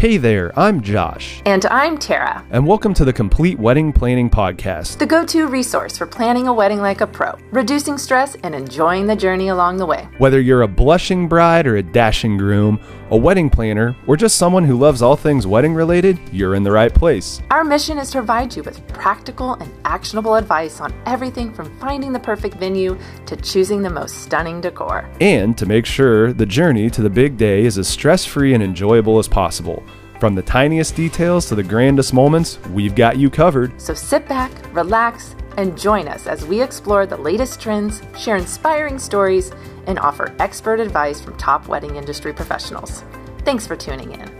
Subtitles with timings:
[0.00, 1.42] Hey there, I'm Josh.
[1.44, 2.42] And I'm Tara.
[2.48, 6.54] And welcome to the Complete Wedding Planning Podcast, the go to resource for planning a
[6.54, 10.08] wedding like a pro, reducing stress, and enjoying the journey along the way.
[10.16, 12.80] Whether you're a blushing bride or a dashing groom,
[13.10, 16.70] a wedding planner, or just someone who loves all things wedding related, you're in the
[16.70, 17.42] right place.
[17.50, 22.12] Our mission is to provide you with practical and actionable advice on everything from finding
[22.12, 25.10] the perfect venue to choosing the most stunning decor.
[25.20, 28.62] And to make sure the journey to the big day is as stress free and
[28.62, 29.82] enjoyable as possible.
[30.20, 33.80] From the tiniest details to the grandest moments, we've got you covered.
[33.80, 38.98] So sit back, relax, and join us as we explore the latest trends, share inspiring
[38.98, 39.50] stories,
[39.86, 43.04] and offer expert advice from top wedding industry professionals.
[43.40, 44.30] Thanks for tuning in.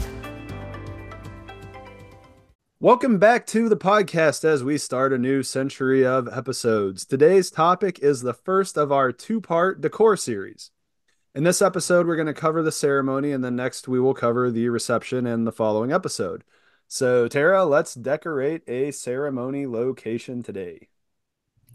[2.82, 7.04] Welcome back to the podcast as we start a new century of episodes.
[7.04, 10.70] Today's topic is the first of our two part decor series.
[11.34, 14.50] In this episode, we're going to cover the ceremony, and then next we will cover
[14.50, 16.42] the reception in the following episode.
[16.88, 20.90] So, Tara, let's decorate a ceremony location today.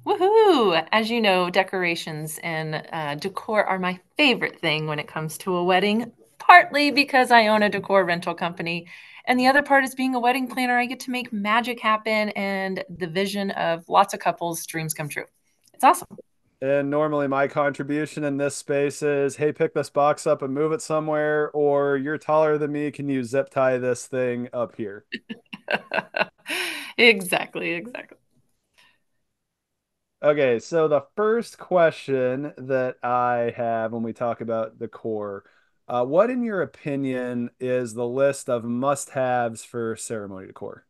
[0.06, 0.88] Woohoo!
[0.92, 5.56] As you know, decorations and uh, decor are my favorite thing when it comes to
[5.56, 8.88] a wedding, partly because I own a decor rental company.
[9.26, 12.30] And the other part is being a wedding planner, I get to make magic happen
[12.30, 15.26] and the vision of lots of couples' dreams come true.
[15.74, 16.08] It's awesome.
[16.62, 20.72] And normally my contribution in this space is, hey, pick this box up and move
[20.72, 25.06] it somewhere, or you're taller than me, can you zip tie this thing up here?
[26.98, 28.15] exactly, exactly.
[30.26, 35.44] Okay, so the first question that I have when we talk about the core,
[35.88, 40.88] uh, what in your opinion is the list of must-haves for ceremony decor?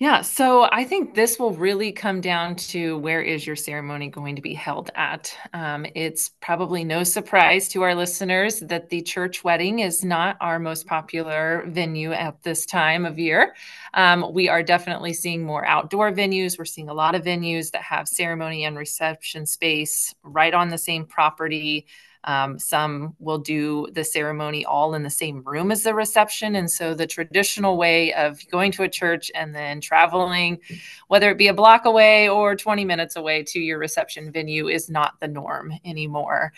[0.00, 4.36] Yeah, so I think this will really come down to where is your ceremony going
[4.36, 5.36] to be held at.
[5.52, 10.60] Um, it's probably no surprise to our listeners that the church wedding is not our
[10.60, 13.56] most popular venue at this time of year.
[13.92, 16.60] Um, we are definitely seeing more outdoor venues.
[16.60, 20.78] We're seeing a lot of venues that have ceremony and reception space right on the
[20.78, 21.86] same property.
[22.28, 26.56] Um, some will do the ceremony all in the same room as the reception.
[26.56, 30.58] And so the traditional way of going to a church and then traveling,
[31.06, 34.90] whether it be a block away or 20 minutes away to your reception venue, is
[34.90, 36.52] not the norm anymore.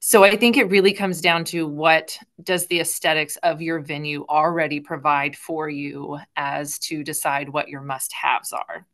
[0.00, 4.26] So I think it really comes down to what does the aesthetics of your venue
[4.28, 8.86] already provide for you as to decide what your must-haves are.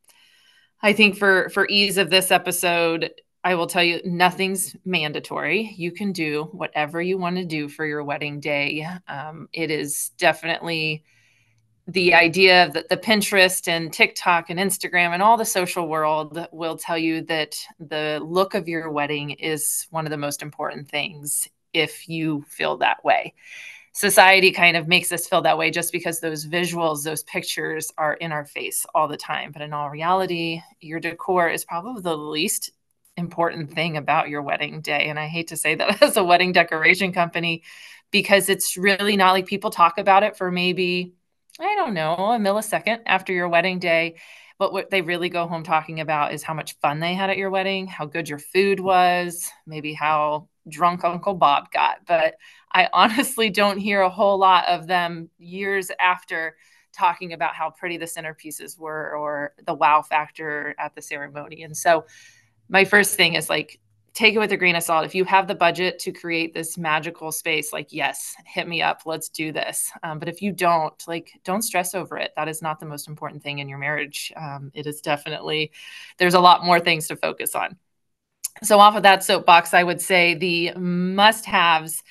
[0.83, 3.11] I think for for ease of this episode,
[3.47, 5.73] I will tell you, nothing's mandatory.
[5.77, 8.84] You can do whatever you want to do for your wedding day.
[9.07, 11.05] Um, it is definitely
[11.87, 16.77] the idea that the Pinterest and TikTok and Instagram and all the social world will
[16.77, 21.49] tell you that the look of your wedding is one of the most important things
[21.73, 23.33] if you feel that way.
[23.93, 28.15] Society kind of makes us feel that way just because those visuals, those pictures are
[28.15, 29.53] in our face all the time.
[29.53, 32.73] But in all reality, your decor is probably the least
[33.16, 35.09] important thing about your wedding day.
[35.09, 37.62] And I hate to say that as a wedding decoration company,
[38.10, 41.15] because it's really not like people talk about it for maybe,
[41.59, 44.16] I don't know, a millisecond after your wedding day.
[44.59, 47.37] But what they really go home talking about is how much fun they had at
[47.37, 52.06] your wedding, how good your food was, maybe how drunk Uncle Bob got.
[52.06, 52.37] But
[52.72, 56.56] I honestly don't hear a whole lot of them years after
[56.93, 61.62] talking about how pretty the centerpieces were or the wow factor at the ceremony.
[61.62, 62.06] And so
[62.69, 63.81] my first thing is like
[64.16, 65.04] take it with a grain of salt.
[65.04, 69.03] If you have the budget to create this magical space, like, yes, hit me up,
[69.04, 69.93] let's do this.
[70.03, 72.32] Um, but if you don't, like, don't stress over it.
[72.34, 74.32] That is not the most important thing in your marriage.
[74.34, 75.71] Um, it is definitely,
[76.16, 77.76] there's a lot more things to focus on.
[78.62, 82.03] So, off of that soapbox, I would say the must haves.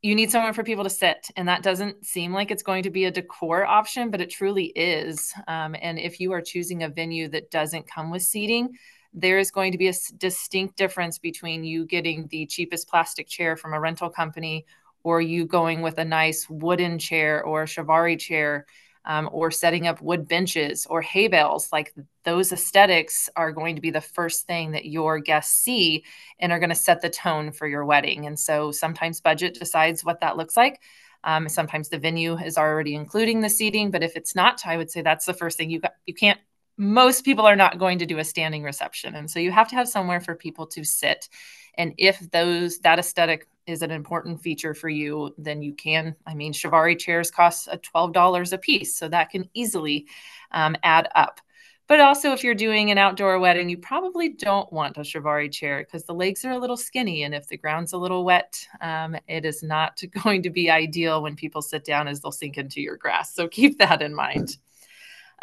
[0.00, 2.90] You need somewhere for people to sit, and that doesn't seem like it's going to
[2.90, 5.32] be a decor option, but it truly is.
[5.46, 8.78] Um, and if you are choosing a venue that doesn't come with seating,
[9.14, 13.56] there is going to be a distinct difference between you getting the cheapest plastic chair
[13.56, 14.66] from a rental company
[15.04, 18.66] or you going with a nice wooden chair or a Chiavari chair
[19.04, 21.70] um, or setting up wood benches or hay bales.
[21.72, 21.94] Like
[22.24, 26.04] those aesthetics are going to be the first thing that your guests see
[26.38, 28.26] and are going to set the tone for your wedding.
[28.26, 30.80] And so sometimes budget decides what that looks like.
[31.22, 34.90] Um, sometimes the venue is already including the seating, but if it's not, I would
[34.90, 35.94] say that's the first thing you got.
[36.06, 36.40] You can't
[36.76, 39.76] most people are not going to do a standing reception and so you have to
[39.76, 41.28] have somewhere for people to sit
[41.76, 46.34] and if those that aesthetic is an important feature for you then you can i
[46.34, 50.06] mean Chiavari chairs cost a $12 a piece so that can easily
[50.52, 51.40] um, add up
[51.86, 55.80] But also, if you're doing an outdoor wedding, you probably don't want a Chiavari chair
[55.80, 57.24] because the legs are a little skinny.
[57.24, 61.22] And if the ground's a little wet, um, it is not going to be ideal
[61.22, 63.34] when people sit down as they'll sink into your grass.
[63.34, 64.56] So keep that in mind.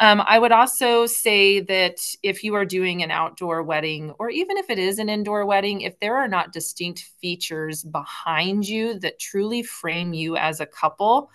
[0.02, 4.56] Um, I would also say that if you are doing an outdoor wedding, or even
[4.56, 9.20] if it is an indoor wedding, if there are not distinct features behind you that
[9.20, 11.30] truly frame you as a couple,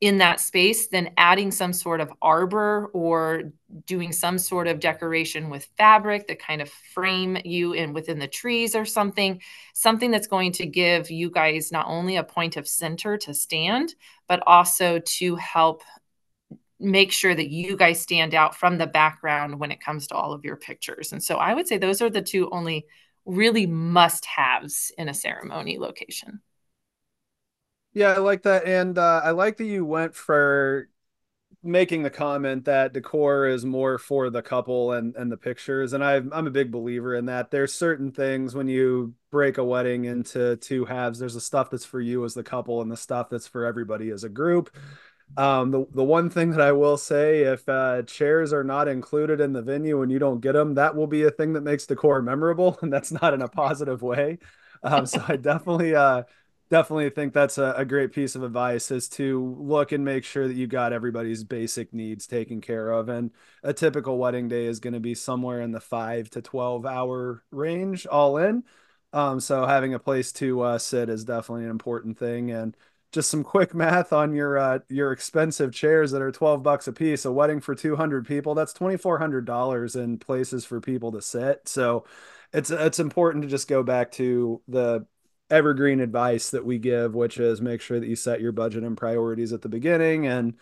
[0.00, 3.44] in that space, then adding some sort of arbor or
[3.86, 8.26] doing some sort of decoration with fabric that kind of frame you in within the
[8.26, 9.40] trees or something,
[9.74, 13.94] something that's going to give you guys not only a point of center to stand,
[14.28, 15.82] but also to help
[16.78, 20.32] make sure that you guys stand out from the background when it comes to all
[20.32, 21.12] of your pictures.
[21.12, 22.86] And so I would say those are the two only
[23.24, 26.40] really must haves in a ceremony location.
[27.94, 28.66] Yeah, I like that.
[28.66, 30.88] And uh, I like that you went for
[31.62, 35.92] making the comment that decor is more for the couple and, and the pictures.
[35.92, 37.50] And i I'm a big believer in that.
[37.50, 41.84] There's certain things when you break a wedding into two halves, there's the stuff that's
[41.84, 44.70] for you as the couple and the stuff that's for everybody as a group.
[45.36, 49.40] Um, the, the one thing that I will say, if uh, chairs are not included
[49.40, 51.86] in the venue and you don't get them, that will be a thing that makes
[51.86, 52.78] decor memorable.
[52.82, 54.38] And that's not in a positive way.
[54.82, 56.22] Um, so I definitely, uh,
[56.70, 60.48] definitely think that's a, a, great piece of advice is to look and make sure
[60.48, 63.30] that you got everybody's basic needs taken care of and
[63.62, 67.44] a typical wedding day is going to be somewhere in the 5 to 12 hour
[67.50, 68.64] range all in
[69.12, 72.76] um, so having a place to uh, sit is definitely an important thing and
[73.16, 76.92] just some quick math on your uh, your expensive chairs that are 12 bucks a
[76.92, 82.04] piece a wedding for 200 people that's $2400 in places for people to sit so
[82.52, 85.06] it's it's important to just go back to the
[85.50, 88.96] evergreen advice that we give, which is make sure that you set your budget and
[88.96, 90.54] priorities at the beginning and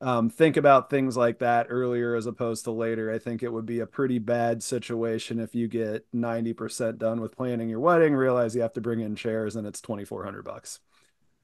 [0.00, 3.12] um, think about things like that earlier as opposed to later.
[3.12, 7.36] I think it would be a pretty bad situation if you get 90% done with
[7.36, 10.80] planning your wedding, realize you have to bring in chairs and it's 2400 bucks.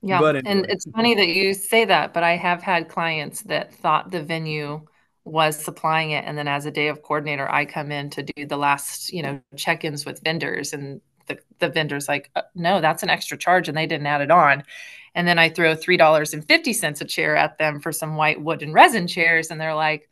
[0.02, 0.22] Yeah.
[0.22, 0.42] Anyway.
[0.44, 4.22] And it's funny that you say that, but I have had clients that thought the
[4.22, 4.86] venue
[5.24, 8.46] was supplying it and then as a day of coordinator I come in to do
[8.46, 13.02] the last, you know, check-ins with vendors and the, the vendor's like, uh, no, that's
[13.02, 14.62] an extra charge and they didn't add it on.
[15.16, 19.06] And then I throw $3.50 a chair at them for some white wood and resin
[19.08, 19.50] chairs.
[19.50, 20.08] And they're like,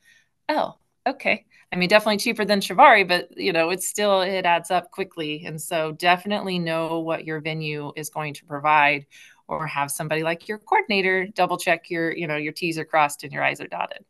[0.49, 0.75] oh,
[1.07, 1.45] okay.
[1.73, 5.45] I mean, definitely cheaper than Chiavari, but you know, it's still, it adds up quickly.
[5.45, 9.07] And so definitely know what your venue is going to provide
[9.49, 13.25] or have somebody like your coordinator double check your, you know, your T's are crossed
[13.25, 14.05] and your I's are dotted.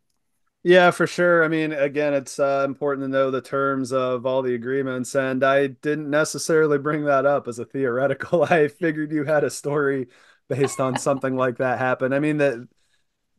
[0.62, 1.44] Yeah, for sure.
[1.44, 5.44] I mean, again, it's uh, important to know the terms of all the agreements, and
[5.44, 8.44] I didn't necessarily bring that up as a theoretical.
[8.50, 10.08] I figured you had a story
[10.48, 12.14] based on something like that happen.
[12.14, 12.66] I mean, that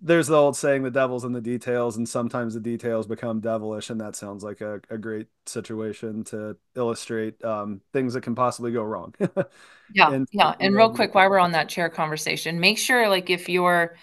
[0.06, 3.90] there's the old saying, "The devil's in the details," and sometimes the details become devilish,
[3.90, 8.72] and that sounds like a, a great situation to illustrate um, things that can possibly
[8.72, 9.14] go wrong.
[9.94, 10.54] yeah, and, yeah.
[10.60, 13.96] And real quick, while we're on that chair conversation, make sure, like, if you're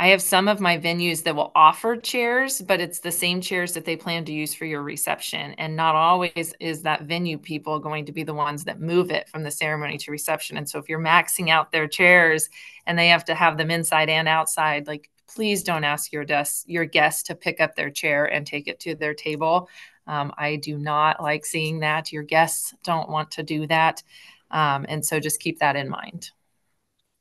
[0.00, 3.72] I have some of my venues that will offer chairs, but it's the same chairs
[3.72, 5.54] that they plan to use for your reception.
[5.58, 9.28] And not always is that venue people going to be the ones that move it
[9.28, 10.56] from the ceremony to reception.
[10.56, 12.48] And so if you're maxing out their chairs
[12.86, 16.64] and they have to have them inside and outside, like please don't ask your desk
[16.66, 19.68] your guest to pick up their chair and take it to their table.
[20.06, 22.12] Um, I do not like seeing that.
[22.12, 24.02] Your guests don't want to do that.
[24.50, 26.30] Um, and so just keep that in mind.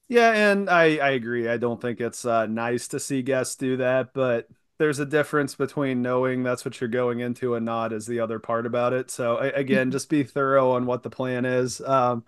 [0.09, 1.49] Yeah, and I I agree.
[1.49, 5.55] I don't think it's uh, nice to see guests do that, but there's a difference
[5.55, 9.09] between knowing that's what you're going into and not is the other part about it.
[9.11, 9.91] So again, mm-hmm.
[9.91, 11.81] just be thorough on what the plan is.
[11.81, 12.23] Um,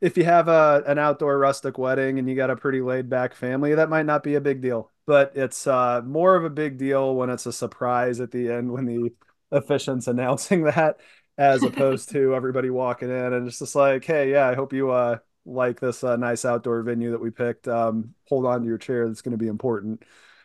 [0.00, 3.34] if you have a an outdoor rustic wedding and you got a pretty laid back
[3.34, 6.78] family, that might not be a big deal, but it's uh, more of a big
[6.78, 9.12] deal when it's a surprise at the end when the
[9.50, 11.00] officiant's announcing that,
[11.36, 14.90] as opposed to everybody walking in and it's just like, hey, yeah, I hope you
[14.90, 18.78] uh like this uh, nice outdoor venue that we picked, um, hold on to your
[18.78, 19.08] chair.
[19.08, 20.02] That's going to be important.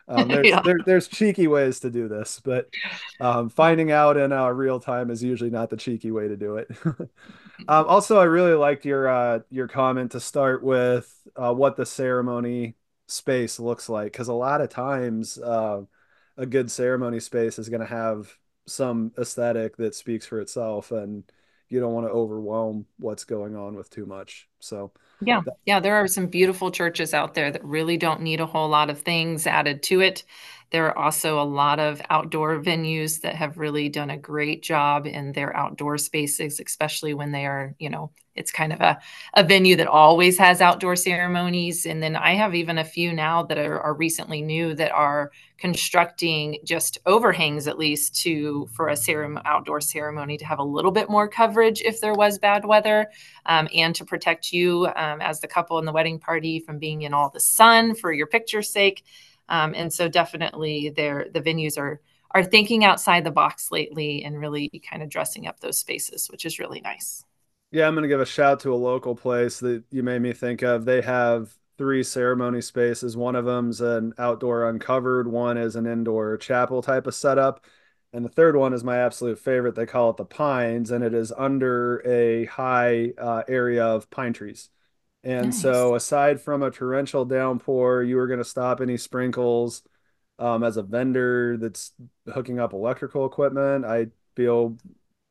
[0.08, 0.62] Um, there's, yeah.
[0.62, 2.70] there, there's cheeky ways to do this, but
[3.20, 6.58] um, finding out in uh, real time is usually not the cheeky way to do
[6.58, 6.72] it.
[7.68, 11.86] um, also, I really liked your uh, your comment to start with uh, what the
[11.86, 12.76] ceremony
[13.08, 15.82] space looks like, because a lot of times uh,
[16.38, 21.24] a good ceremony space is going to have some aesthetic that speaks for itself, and
[21.70, 24.48] you don't want to overwhelm what's going on with too much.
[24.60, 24.92] So
[25.22, 28.70] yeah, yeah, there are some beautiful churches out there that really don't need a whole
[28.70, 30.24] lot of things added to it.
[30.74, 35.06] There are also a lot of outdoor venues that have really done a great job
[35.06, 39.00] in their outdoor spaces, especially when they are, you know, it's kind of a,
[39.36, 41.86] a venue that always has outdoor ceremonies.
[41.86, 45.32] And then I have even a few now that are, are recently new that are
[45.60, 50.92] constructing just overhangs at least to for a ceremony, outdoor ceremony to have a little
[50.92, 53.08] bit more coverage if there was bad weather
[53.46, 57.04] um, and to protect you um, as the couple in the wedding party from being
[57.04, 59.04] in all the sun for your picture's sake.
[59.50, 62.00] Um, and so definitely there the venues are
[62.32, 66.46] are thinking outside the box lately and really kind of dressing up those spaces, which
[66.46, 67.24] is really nice.
[67.72, 70.34] Yeah, I'm going to give a shout to a local place that you made me
[70.34, 70.86] think of.
[70.86, 73.18] They have three ceremony spaces.
[73.18, 77.66] One of them's an outdoor uncovered, one is an indoor chapel type of setup.
[78.14, 79.74] And the third one is my absolute favorite.
[79.74, 84.34] They call it the Pines, and it is under a high uh, area of pine
[84.34, 84.70] trees.
[85.24, 85.62] And nice.
[85.62, 89.84] so, aside from a torrential downpour, you are going to stop any sprinkles.
[90.40, 91.92] Um, as a vendor that's
[92.34, 94.78] hooking up electrical equipment, I feel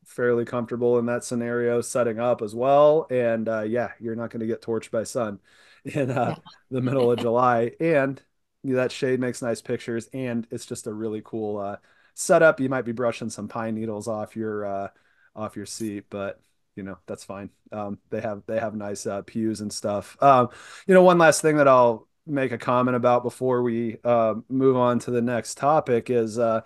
[0.05, 3.07] fairly comfortable in that scenario setting up as well.
[3.09, 5.39] And uh, yeah, you're not going to get torched by sun
[5.85, 6.35] in uh,
[6.71, 7.71] the middle of July.
[7.79, 8.21] And
[8.63, 10.09] that shade makes nice pictures.
[10.13, 11.77] And it's just a really cool uh,
[12.13, 12.59] setup.
[12.59, 14.87] You might be brushing some pine needles off your uh,
[15.35, 16.39] off your seat, but
[16.75, 17.49] you know that's fine.
[17.71, 20.17] Um, they have they have nice uh, pews and stuff.
[20.21, 20.49] Um,
[20.87, 24.77] you know, one last thing that I'll make a comment about before we uh, move
[24.77, 26.61] on to the next topic is uh,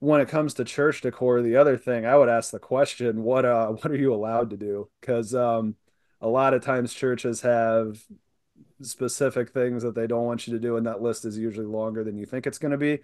[0.00, 3.44] when it comes to church decor, the other thing I would ask the question, what
[3.44, 4.90] uh what are you allowed to do?
[5.00, 5.76] Because um
[6.20, 8.02] a lot of times churches have
[8.82, 12.04] specific things that they don't want you to do, and that list is usually longer
[12.04, 13.00] than you think it's going to be.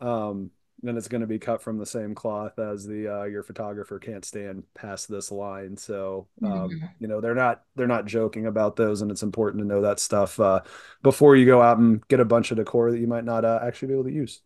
[0.00, 0.50] Um,
[0.88, 3.98] and it's going to be cut from the same cloth as the uh, your photographer
[3.98, 5.76] can't stand past this line.
[5.76, 6.86] So um, mm-hmm.
[6.98, 10.00] you know they're not they're not joking about those, and it's important to know that
[10.00, 10.60] stuff uh,
[11.02, 13.60] before you go out and get a bunch of decor that you might not uh,
[13.62, 14.40] actually be able to use.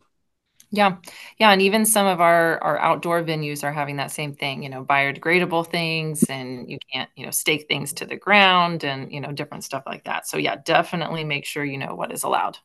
[0.71, 0.97] Yeah.
[1.37, 1.51] Yeah.
[1.51, 4.85] And even some of our, our outdoor venues are having that same thing, you know,
[4.85, 9.33] biodegradable things and you can't, you know, stake things to the ground and, you know,
[9.33, 10.27] different stuff like that.
[10.27, 12.57] So yeah, definitely make sure you know what is allowed.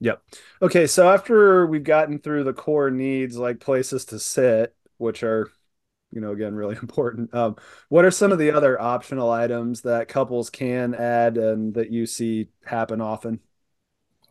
[0.00, 0.22] Yep.
[0.62, 0.86] Okay.
[0.86, 5.50] So after we've gotten through the core needs, like places to sit, which are,
[6.12, 7.34] you know, again, really important.
[7.34, 7.56] Um,
[7.88, 12.06] what are some of the other optional items that couples can add and that you
[12.06, 13.40] see happen often?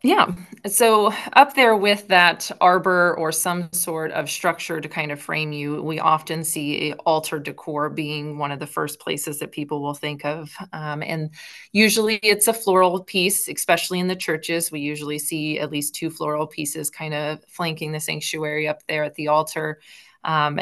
[0.03, 0.31] Yeah.
[0.67, 5.51] So up there with that arbor or some sort of structure to kind of frame
[5.51, 9.95] you, we often see altar decor being one of the first places that people will
[9.95, 10.51] think of.
[10.71, 11.31] Um, and
[11.71, 14.71] usually it's a floral piece, especially in the churches.
[14.71, 19.03] We usually see at least two floral pieces kind of flanking the sanctuary up there
[19.03, 19.79] at the altar.
[20.23, 20.59] Um,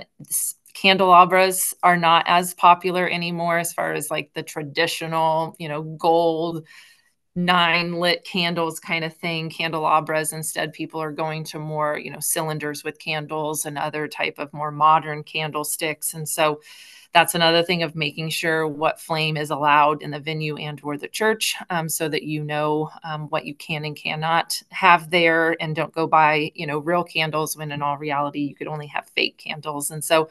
[0.74, 6.66] candelabras are not as popular anymore as far as like the traditional, you know, gold
[7.36, 12.20] nine lit candles kind of thing candelabras instead people are going to more you know
[12.22, 16.14] cylinders with candles and other type of more modern candlesticks.
[16.14, 16.62] And so
[17.14, 20.98] that's another thing of making sure what flame is allowed in the venue and or
[20.98, 25.56] the church um, so that you know um, what you can and cannot have there
[25.62, 28.88] and don't go buy you know real candles when in all reality you could only
[28.88, 29.92] have fake candles.
[29.92, 30.30] And so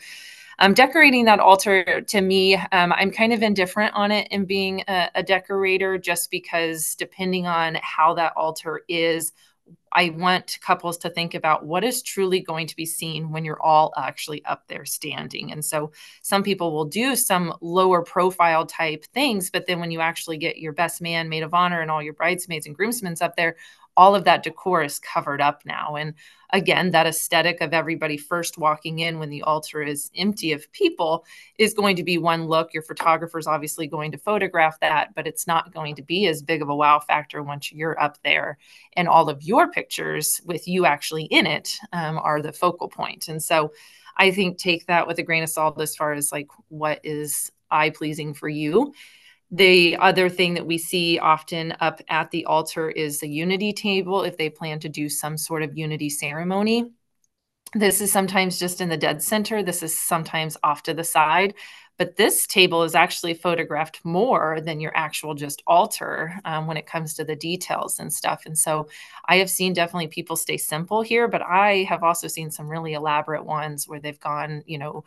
[0.59, 4.85] um, decorating that altar to me, um, I'm kind of indifferent on it and being
[4.89, 9.33] a, a decorator just because depending on how that altar is,
[9.93, 13.63] I want couples to think about what is truly going to be seen when you're
[13.63, 15.53] all actually up there standing.
[15.53, 20.01] And so some people will do some lower profile type things, but then when you
[20.01, 23.37] actually get your best man, maid of honor, and all your bridesmaids and groomsmen up
[23.37, 23.57] there,
[23.97, 25.97] all of that decor is covered up now.
[25.97, 26.15] And
[26.51, 31.25] again, that aesthetic of everybody first walking in when the altar is empty of people
[31.59, 32.75] is going to be one look.
[32.75, 36.63] Your photographer's obviously going to photograph that, but it's not going to be as big
[36.63, 38.59] of a wow factor once you're up there
[38.95, 43.29] and all of your pictures with you actually in it um, are the focal point.
[43.29, 43.73] And so
[44.17, 47.51] I think take that with a grain of salt as far as like what is
[47.71, 48.95] eye pleasing for you
[49.51, 54.23] the other thing that we see often up at the altar is the unity table
[54.23, 56.91] if they plan to do some sort of unity ceremony.
[57.75, 61.55] This is sometimes just in the dead center, this is sometimes off to the side.
[61.97, 66.87] But this table is actually photographed more than your actual just altar um, when it
[66.87, 68.43] comes to the details and stuff.
[68.47, 68.89] And so
[69.27, 72.95] I have seen definitely people stay simple here, but I have also seen some really
[72.95, 75.05] elaborate ones where they've gone, you know,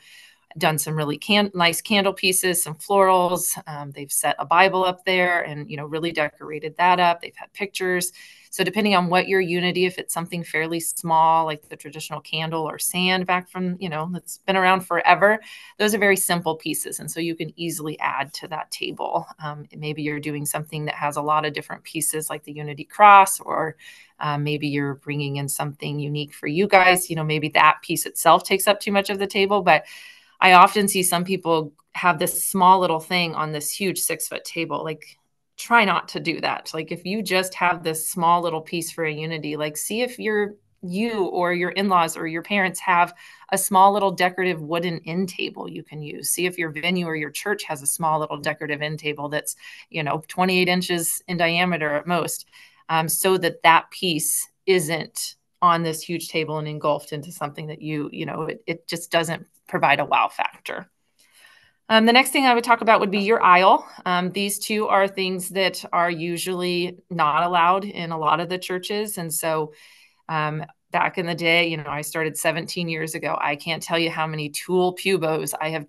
[0.57, 3.57] done some really can- nice candle pieces, some florals.
[3.67, 7.21] Um, they've set a Bible up there and, you know, really decorated that up.
[7.21, 8.11] They've had pictures.
[8.49, 12.63] So depending on what your unity, if it's something fairly small, like the traditional candle
[12.67, 15.39] or sand back from, you know, that's been around forever,
[15.77, 16.99] those are very simple pieces.
[16.99, 19.27] And so you can easily add to that table.
[19.43, 22.83] Um, maybe you're doing something that has a lot of different pieces like the unity
[22.83, 23.75] cross, or
[24.19, 27.09] um, maybe you're bringing in something unique for you guys.
[27.09, 29.85] You know, maybe that piece itself takes up too much of the table, but
[30.39, 34.45] I often see some people have this small little thing on this huge six foot
[34.45, 34.83] table.
[34.83, 35.17] Like,
[35.57, 36.71] try not to do that.
[36.73, 40.19] Like, if you just have this small little piece for a unity, like, see if
[40.19, 43.13] you're you or your in-laws or your parents have
[43.51, 47.15] a small little decorative wooden end table you can use see if your venue or
[47.15, 49.55] your church has a small little decorative end table that's
[49.89, 52.45] you know 28 inches in diameter at most
[52.89, 57.81] um, so that that piece isn't on this huge table and engulfed into something that
[57.81, 60.89] you you know it, it just doesn't provide a wow factor
[61.89, 63.87] um, the next thing I would talk about would be your aisle.
[64.05, 68.57] Um, these two are things that are usually not allowed in a lot of the
[68.57, 69.17] churches.
[69.17, 69.71] And so,
[70.27, 73.37] um, back in the day, you know, I started 17 years ago.
[73.39, 75.87] I can't tell you how many tulle pew bows I have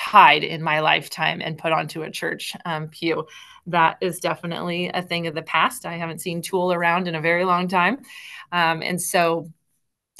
[0.00, 3.26] tied in my lifetime and put onto a church um, pew.
[3.66, 5.84] That is definitely a thing of the past.
[5.84, 7.98] I haven't seen tulle around in a very long time.
[8.50, 9.50] Um, and so,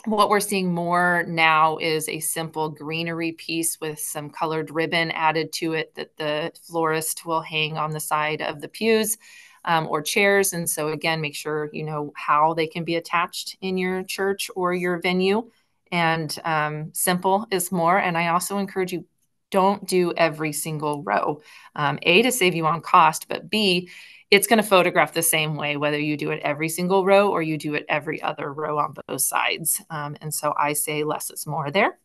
[0.06, 5.52] what we're seeing more now is a simple greenery piece with some colored ribbon added
[5.52, 9.18] to it that the florist will hang on the side of the pews
[9.66, 10.54] um, or chairs.
[10.54, 14.50] And so, again, make sure you know how they can be attached in your church
[14.56, 15.50] or your venue.
[15.92, 17.98] And um, simple is more.
[17.98, 19.04] And I also encourage you
[19.50, 21.42] don't do every single row.
[21.74, 23.90] Um, a, to save you on cost, but B,
[24.30, 27.42] it's going to photograph the same way whether you do it every single row or
[27.42, 29.82] you do it every other row on both sides.
[29.90, 31.98] Um, and so I say less is more there.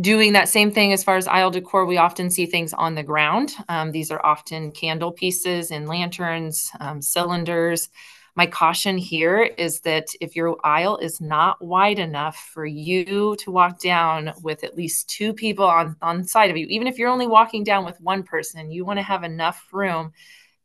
[0.00, 3.02] Doing that same thing as far as aisle decor, we often see things on the
[3.02, 3.52] ground.
[3.68, 7.90] Um, these are often candle pieces and lanterns, um, cylinders.
[8.36, 13.50] My caution here is that if your aisle is not wide enough for you to
[13.52, 17.10] walk down with at least two people on, on side of you, even if you're
[17.10, 20.12] only walking down with one person, you want to have enough room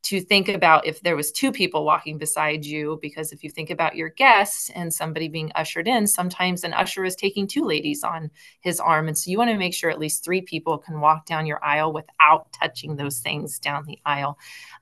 [0.02, 3.70] to think about if there was two people walking beside you because if you think
[3.70, 8.04] about your guests and somebody being ushered in sometimes an usher is taking two ladies
[8.04, 9.08] on his arm.
[9.08, 11.64] And so you want to make sure at least three people can walk down your
[11.64, 14.38] aisle without touching those things down the aisle.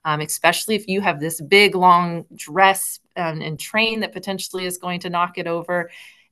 [0.05, 4.77] Um, especially if you have this big long dress and, and train that potentially is
[4.77, 5.89] going to knock it over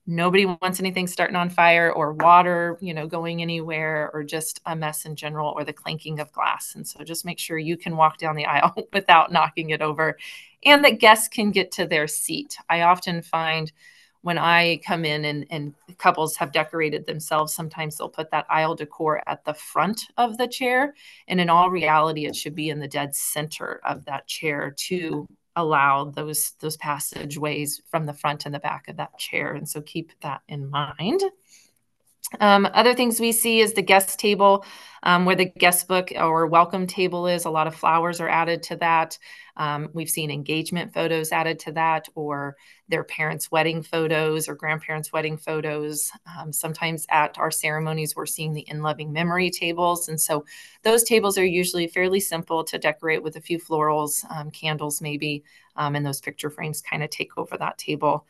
[0.08, 4.76] nobody wants anything starting on fire or water you know going anywhere or just a
[4.76, 6.76] mess in general or the clanking of glass.
[6.76, 10.18] And so just make sure you can walk down the aisle without knocking it over
[10.64, 12.58] and that guests can get to their seat.
[12.70, 13.72] I often find
[14.22, 18.74] when i come in and, and couples have decorated themselves sometimes they'll put that aisle
[18.74, 20.94] decor at the front of the chair.
[21.28, 25.28] And in all reality it should be in the dead center of that chair to
[25.56, 29.54] allow those those passageways from the front and the back of that chair.
[29.54, 31.22] And so keep that in mind
[32.40, 34.66] um, other things we see is the guest table
[35.04, 37.46] um, where the guest book or welcome table is.
[37.46, 39.18] A lot of flowers are added to that.
[39.58, 42.58] Um, we've seen engagement photos added to that, or
[42.90, 46.12] their parents' wedding photos or grandparents' wedding photos.
[46.38, 50.10] Um, sometimes at our ceremonies, we're seeing the in loving memory tables.
[50.10, 50.44] And so
[50.84, 55.44] those tables are usually fairly simple to decorate with a few florals, um, candles, maybe,
[55.78, 58.26] um, and those picture frames kind of take over that table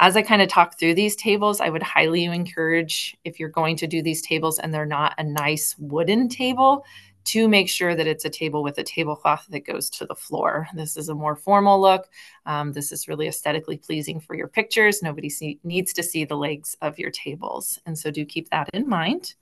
[0.00, 3.76] as I kind of talk through these tables, I would highly encourage if you're going
[3.76, 6.84] to do these tables and they're not a nice wooden table,
[7.28, 10.66] to make sure that it's a table with a tablecloth that goes to the floor.
[10.72, 12.08] This is a more formal look.
[12.46, 15.02] Um, this is really aesthetically pleasing for your pictures.
[15.02, 17.78] Nobody see, needs to see the legs of your tables.
[17.84, 19.34] And so do keep that in mind.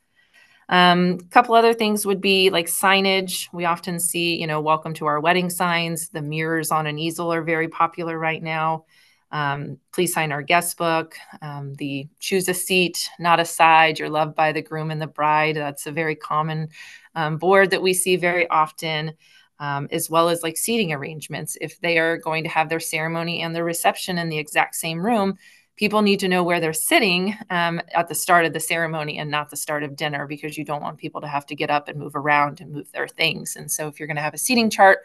[0.68, 3.46] A um, couple other things would be like signage.
[3.52, 6.08] We often see, you know, welcome to our wedding signs.
[6.08, 8.84] The mirrors on an easel are very popular right now.
[9.32, 11.16] Um, please sign our guest book.
[11.42, 13.98] Um, the choose a seat, not a side.
[13.98, 15.56] You're loved by the groom and the bride.
[15.56, 16.68] That's a very common
[17.14, 19.14] um, board that we see very often,
[19.58, 21.56] um, as well as like seating arrangements.
[21.60, 25.04] If they are going to have their ceremony and their reception in the exact same
[25.04, 25.34] room,
[25.76, 29.30] people need to know where they're sitting um, at the start of the ceremony and
[29.30, 31.88] not the start of dinner because you don't want people to have to get up
[31.88, 33.56] and move around and move their things.
[33.56, 35.00] And so if you're going to have a seating chart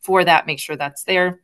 [0.00, 1.40] for that, make sure that's there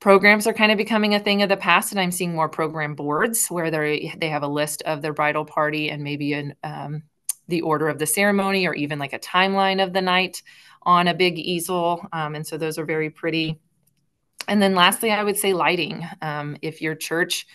[0.00, 2.94] programs are kind of becoming a thing of the past and i'm seeing more program
[2.94, 7.02] boards where they they have a list of their bridal party and maybe an um,
[7.48, 10.42] the order of the ceremony or even like a timeline of the night
[10.82, 12.06] on a big easel.
[12.12, 13.58] Um, and so those are very pretty.
[14.48, 16.06] And then lastly i would say lighting.
[16.22, 17.46] Um, if your church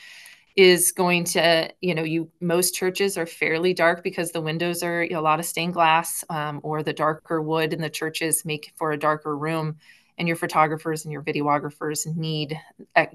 [0.58, 5.02] is going to you know you most churches are fairly dark because the windows are
[5.02, 8.44] you know, a lot of stained glass um, or the darker wood in the churches
[8.44, 9.78] make for a darker room
[10.18, 12.60] and your photographers and your videographers need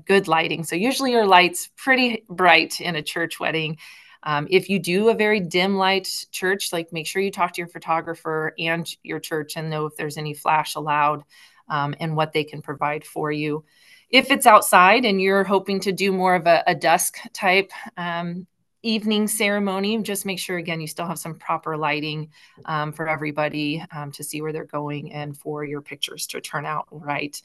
[0.07, 0.65] good lighting.
[0.65, 3.79] So usually your lights pretty bright in a church wedding.
[4.23, 7.61] Um, if you do a very dim light church, like make sure you talk to
[7.61, 11.23] your photographer and your church and know if there's any flash allowed
[11.69, 13.65] um, and what they can provide for you.
[14.11, 18.47] If it's outside and you're hoping to do more of a, a dusk type um,
[18.87, 22.31] evening ceremony, just make sure again you still have some proper lighting
[22.65, 26.65] um, for everybody um, to see where they're going and for your pictures to turn
[26.65, 27.41] out right.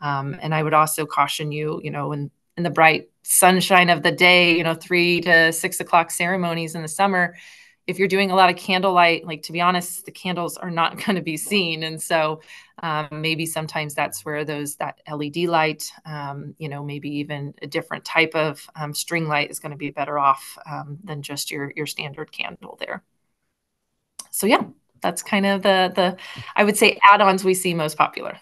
[0.00, 4.02] Um, and I would also caution you, you know, in in the bright sunshine of
[4.02, 7.36] the day, you know, three to six o'clock ceremonies in the summer,
[7.86, 10.96] if you're doing a lot of candlelight, like to be honest, the candles are not
[11.04, 11.82] going to be seen.
[11.82, 12.40] And so
[12.82, 17.66] um, maybe sometimes that's where those that LED light, um, you know, maybe even a
[17.66, 21.50] different type of um, string light is going to be better off um, than just
[21.50, 23.02] your your standard candle there.
[24.30, 24.64] So yeah,
[25.00, 26.16] that's kind of the the
[26.54, 28.38] I would say add-ons we see most popular.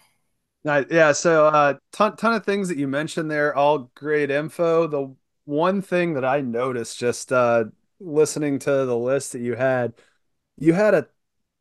[0.63, 4.87] Yeah, so uh ton ton of things that you mentioned there, all great info.
[4.87, 7.65] The one thing that I noticed just uh
[7.99, 9.93] listening to the list that you had,
[10.57, 11.07] you had a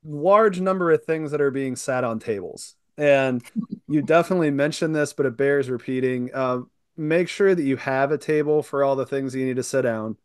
[0.04, 2.74] large number of things that are being sat on tables.
[2.96, 3.42] And
[3.88, 6.30] you definitely mentioned this, but it bears repeating.
[6.32, 6.60] Uh,
[6.96, 9.82] make sure that you have a table for all the things you need to sit
[9.82, 10.16] down.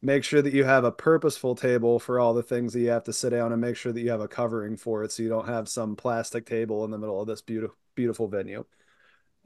[0.00, 3.04] Make sure that you have a purposeful table for all the things that you have
[3.04, 5.28] to sit down, and make sure that you have a covering for it so you
[5.28, 8.64] don't have some plastic table in the middle of this beautiful, beautiful venue.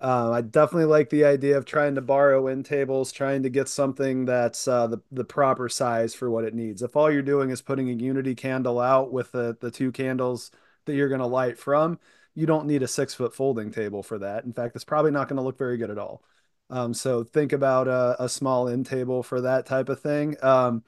[0.02, 3.68] Uh, I definitely like the idea of trying to borrow end tables, trying to get
[3.68, 6.82] something that's uh, the the proper size for what it needs.
[6.82, 10.50] If all you're doing is putting a unity candle out with the the two candles
[10.86, 12.00] that you're going to light from,
[12.34, 14.44] you don't need a six foot folding table for that.
[14.44, 16.24] In fact, it's probably not going to look very good at all.
[16.68, 20.36] Um, so think about a, a small end table for that type of thing.
[20.42, 20.82] Um,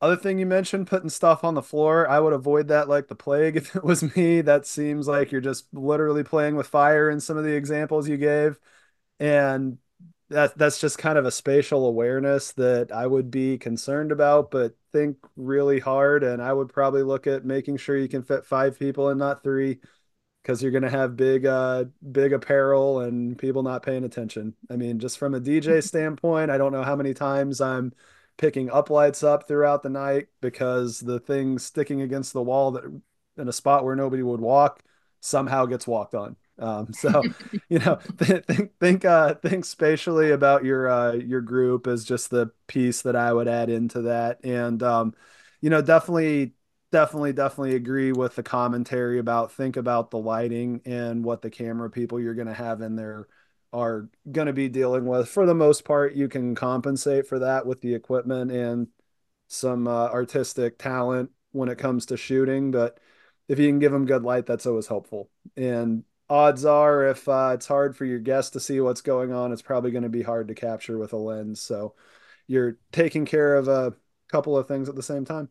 [0.00, 3.14] other thing you mentioned, putting stuff on the floor, I would avoid that like the
[3.14, 4.40] plague if it was me.
[4.42, 8.16] That seems like you're just literally playing with fire in some of the examples you
[8.16, 8.58] gave.
[9.20, 9.78] And
[10.30, 14.74] that that's just kind of a spatial awareness that I would be concerned about, but
[14.92, 16.24] think really hard.
[16.24, 19.42] And I would probably look at making sure you can fit five people and not
[19.44, 19.80] three
[20.42, 24.54] because you're going to have big uh big apparel and people not paying attention.
[24.70, 27.92] I mean, just from a DJ standpoint, I don't know how many times I'm
[28.36, 32.84] picking up lights up throughout the night because the thing sticking against the wall that
[33.36, 34.82] in a spot where nobody would walk
[35.20, 36.36] somehow gets walked on.
[36.58, 37.22] Um, so,
[37.68, 42.30] you know, th- think think uh, think spatially about your uh, your group as just
[42.30, 45.14] the piece that I would add into that, and um,
[45.60, 46.54] you know, definitely,
[46.92, 51.90] definitely, definitely agree with the commentary about think about the lighting and what the camera
[51.90, 53.26] people you're going to have in there
[53.74, 55.28] are going to be dealing with.
[55.28, 58.88] For the most part, you can compensate for that with the equipment and
[59.48, 62.70] some uh, artistic talent when it comes to shooting.
[62.70, 62.98] But
[63.48, 65.28] if you can give them good light, that's always helpful.
[65.56, 69.52] And odds are, if uh, it's hard for your guests to see what's going on,
[69.52, 71.60] it's probably going to be hard to capture with a lens.
[71.60, 71.94] So
[72.46, 73.94] you're taking care of a
[74.28, 75.48] couple of things at the same time.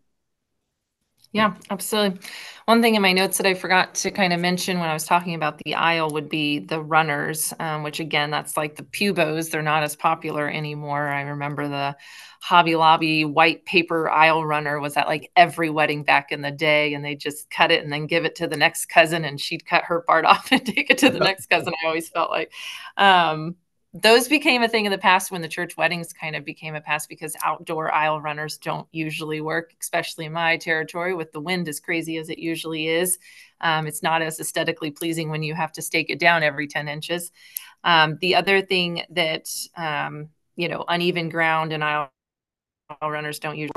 [1.33, 2.19] Yeah, absolutely.
[2.65, 5.05] One thing in my notes that I forgot to kind of mention when I was
[5.05, 9.15] talking about the aisle would be the runners, um, which again, that's like the pew
[9.15, 9.49] bows.
[9.49, 11.07] They're not as popular anymore.
[11.09, 11.95] I remember the
[12.39, 16.93] Hobby Lobby white paper aisle runner was at like every wedding back in the day,
[16.93, 19.65] and they just cut it and then give it to the next cousin, and she'd
[19.65, 21.73] cut her part off and take it to the next cousin.
[21.83, 22.51] I always felt like.
[22.97, 23.55] Um,
[23.93, 26.81] those became a thing in the past when the church weddings kind of became a
[26.81, 31.67] past because outdoor aisle runners don't usually work, especially in my territory with the wind
[31.67, 33.19] as crazy as it usually is.
[33.61, 36.87] Um, it's not as aesthetically pleasing when you have to stake it down every 10
[36.87, 37.31] inches.
[37.83, 42.09] Um, the other thing that, um, you know, uneven ground and aisle
[43.01, 43.73] runners don't usually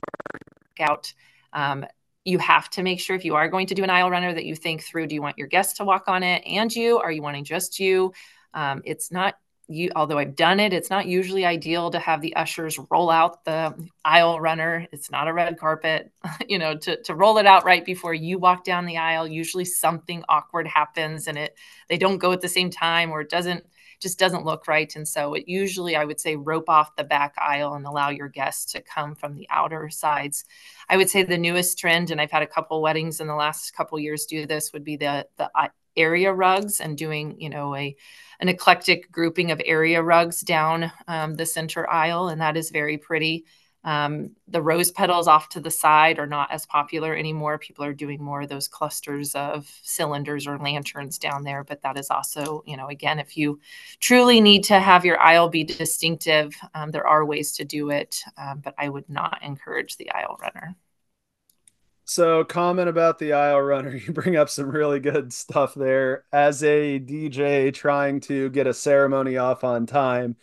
[0.78, 1.12] work out.
[1.52, 1.84] Um,
[2.24, 4.46] you have to make sure if you are going to do an aisle runner that
[4.46, 6.98] you think through do you want your guests to walk on it and you?
[6.98, 8.12] Are you wanting just you?
[8.54, 9.34] Um, it's not
[9.68, 13.44] you, although I've done it, it's not usually ideal to have the ushers roll out
[13.44, 13.74] the
[14.04, 14.86] aisle runner.
[14.92, 16.12] It's not a red carpet,
[16.48, 19.26] you know, to, to roll it out right before you walk down the aisle.
[19.26, 21.56] Usually something awkward happens and it
[21.88, 23.64] they don't go at the same time or it doesn't
[24.00, 24.94] just doesn't look right.
[24.94, 28.28] And so it usually I would say rope off the back aisle and allow your
[28.28, 30.44] guests to come from the outer sides.
[30.88, 33.74] I would say the newest trend, and I've had a couple weddings in the last
[33.74, 35.50] couple years do this, would be the the
[35.96, 37.96] area rugs and doing, you know, a
[38.40, 42.98] an eclectic grouping of area rugs down um, the center aisle, and that is very
[42.98, 43.44] pretty.
[43.86, 47.56] Um, the rose petals off to the side are not as popular anymore.
[47.56, 51.96] People are doing more of those clusters of cylinders or lanterns down there, but that
[51.96, 53.60] is also, you know, again, if you
[54.00, 58.20] truly need to have your aisle be distinctive, um, there are ways to do it,
[58.36, 60.76] um, but I would not encourage the aisle runner.
[62.08, 63.90] So, comment about the aisle runner.
[63.96, 66.24] You bring up some really good stuff there.
[66.32, 70.36] As a DJ trying to get a ceremony off on time,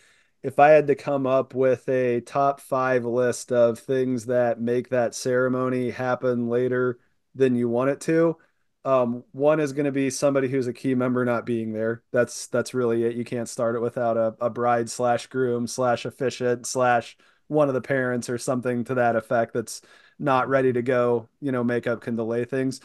[0.44, 4.90] if I had to come up with a top five list of things that make
[4.90, 7.00] that ceremony happen later
[7.34, 8.38] than you want it to,
[8.86, 12.04] um, one is going to be somebody who's a key member not being there.
[12.12, 13.16] That's that's really it.
[13.16, 17.16] You can't start it without a, a bride slash groom slash officiant slash
[17.48, 19.82] one of the parents or something to that effect that's
[20.20, 21.30] not ready to go.
[21.42, 22.82] You know, makeup can delay things.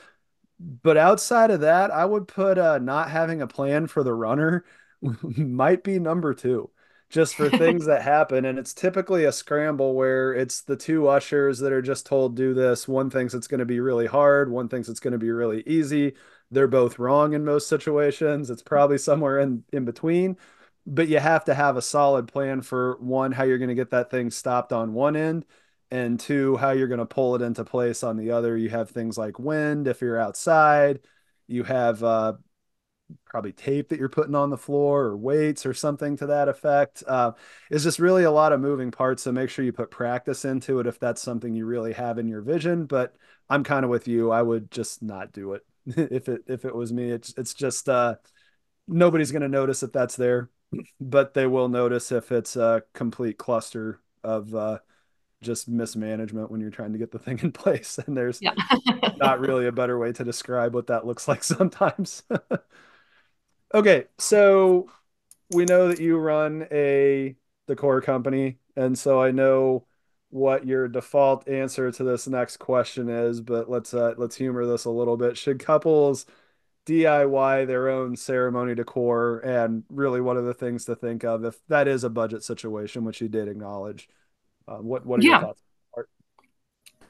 [0.61, 4.65] But outside of that, I would put uh, not having a plan for the runner
[5.23, 6.71] might be number two
[7.11, 8.45] just for things that happen.
[8.45, 12.55] And it's typically a scramble where it's the two ushers that are just told, do
[12.55, 12.87] this.
[12.87, 15.63] One thinks it's going to be really hard, one thinks it's going to be really
[15.67, 16.15] easy.
[16.51, 18.51] They're both wrong in most situations.
[18.51, 20.37] It's probably somewhere in, in between.
[20.87, 23.91] But you have to have a solid plan for one, how you're going to get
[23.91, 25.45] that thing stopped on one end,
[25.91, 28.57] and two, how you're going to pull it into place on the other.
[28.57, 31.01] You have things like wind if you're outside.
[31.47, 32.35] You have uh,
[33.25, 37.03] probably tape that you're putting on the floor or weights or something to that effect.
[37.07, 37.33] Uh,
[37.71, 39.23] it's just really a lot of moving parts.
[39.23, 42.29] So make sure you put practice into it if that's something you really have in
[42.29, 42.87] your vision.
[42.87, 43.15] But
[43.49, 44.31] I'm kind of with you.
[44.31, 47.11] I would just not do it if it if it was me.
[47.11, 48.17] It's it's just uh,
[48.87, 50.51] nobody's going to notice if that's there,
[51.01, 54.79] but they will notice if it's a complete cluster of uh,
[55.41, 57.99] just mismanagement when you're trying to get the thing in place.
[58.07, 58.55] And there's yeah.
[59.17, 62.23] not really a better way to describe what that looks like sometimes.
[63.75, 64.89] Okay, so
[65.51, 69.87] we know that you run a decor company, and so I know
[70.31, 74.85] what your default answer to this next question is, but let's uh, let's humor this
[74.85, 75.37] a little bit.
[75.37, 76.27] Should couples
[76.87, 79.41] DIY their own ceremony decor?
[79.41, 83.05] And really, one of the things to think of if that is a budget situation,
[83.05, 84.09] which you did acknowledge?
[84.69, 85.31] Uh, what what are yeah.
[85.31, 85.63] your thoughts?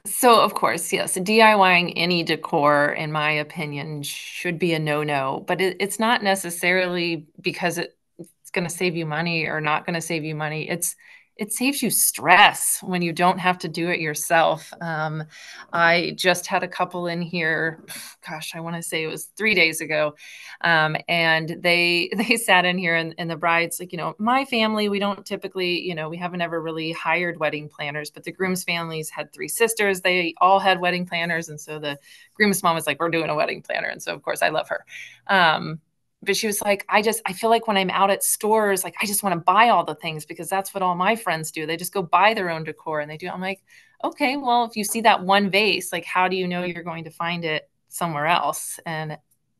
[0.05, 5.43] So, of course, yes, DIYing any decor, in my opinion, should be a no-no.
[5.45, 9.85] But it, it's not necessarily because it, it's going to save you money or not
[9.85, 10.69] going to save you money.
[10.69, 10.95] It's
[11.39, 14.73] it saves you stress when you don't have to do it yourself.
[14.81, 15.23] Um,
[15.71, 17.81] I just had a couple in here,
[18.29, 20.15] gosh, I want to say it was three days ago,
[20.61, 24.43] um, and they they sat in here, and, and the bride's like, you know, my
[24.43, 28.33] family, we don't typically, you know, we haven't ever really hired wedding planners, but the
[28.33, 31.97] groom's families had three sisters, they all had wedding planners, and so the
[32.33, 34.67] groom's mom was like, we're doing a wedding planner, and so of course I love
[34.67, 34.85] her.
[35.27, 35.79] Um,
[36.21, 38.95] but she was like i just i feel like when i'm out at stores like
[39.01, 41.65] i just want to buy all the things because that's what all my friends do.
[41.65, 43.29] They just go buy their own decor and they do.
[43.29, 43.61] I'm like
[44.03, 47.03] okay well if you see that one vase like how do you know you're going
[47.03, 48.79] to find it somewhere else?
[48.85, 49.17] And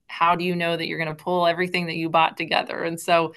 [0.08, 2.84] how do you know that you're going to pull everything that you bought together?
[2.84, 3.34] And so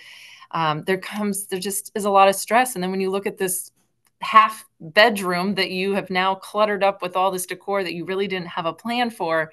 [0.53, 2.75] um, there comes there just is a lot of stress.
[2.75, 3.73] And then when you look at this
[4.21, 8.29] half bedroom that you have now cluttered up with all this decor that you really
[8.29, 9.51] didn't have a plan for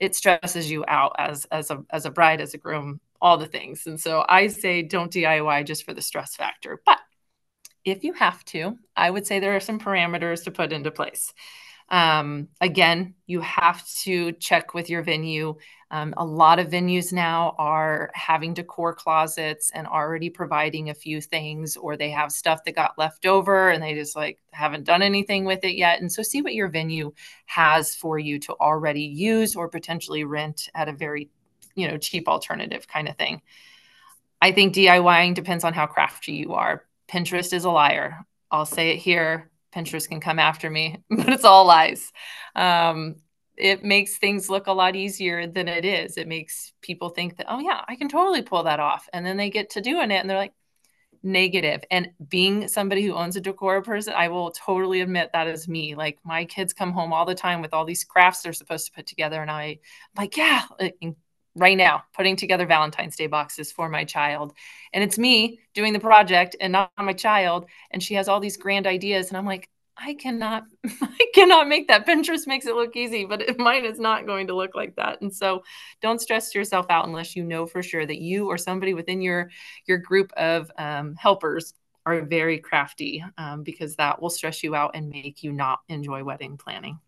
[0.00, 3.46] it stresses you out as as a as a bride as a groom all the
[3.46, 3.86] things.
[3.86, 6.80] And so I say don't DIY just for the stress factor.
[6.84, 6.98] But
[7.84, 11.32] if you have to, I would say there are some parameters to put into place.
[11.88, 15.56] Um, again, you have to check with your venue.
[15.92, 21.20] Um, a lot of venues now are having decor closets and already providing a few
[21.20, 25.00] things, or they have stuff that got left over and they just like haven't done
[25.00, 26.00] anything with it yet.
[26.00, 27.12] And so, see what your venue
[27.46, 31.30] has for you to already use or potentially rent at a very
[31.76, 33.42] you know, cheap alternative kind of thing.
[34.42, 36.84] I think DIYing depends on how crafty you are.
[37.08, 38.26] Pinterest is a liar.
[38.50, 39.50] I'll say it here.
[39.74, 42.12] Pinterest can come after me, but it's all lies.
[42.54, 43.16] Um,
[43.56, 46.18] it makes things look a lot easier than it is.
[46.18, 49.08] It makes people think that, oh, yeah, I can totally pull that off.
[49.12, 50.52] And then they get to doing it and they're like,
[51.22, 51.82] negative.
[51.90, 55.94] And being somebody who owns a decor person, I will totally admit that is me.
[55.94, 58.92] Like my kids come home all the time with all these crafts they're supposed to
[58.92, 59.42] put together.
[59.42, 59.80] And I,
[60.16, 60.62] like, yeah,
[61.56, 64.52] right now putting together Valentine's Day boxes for my child.
[64.92, 67.66] And it's me doing the project and not my child.
[67.90, 69.28] And she has all these grand ideas.
[69.28, 72.06] And I'm like, I cannot, I cannot make that.
[72.06, 75.22] Pinterest makes it look easy, but mine is not going to look like that.
[75.22, 75.64] And so
[76.02, 79.50] don't stress yourself out unless you know for sure that you or somebody within your,
[79.86, 81.72] your group of um, helpers
[82.04, 86.22] are very crafty um, because that will stress you out and make you not enjoy
[86.22, 87.00] wedding planning.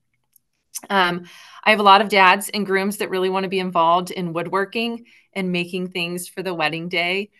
[0.88, 1.26] Um,
[1.64, 4.32] I have a lot of dads and grooms that really want to be involved in
[4.32, 7.30] woodworking and making things for the wedding day.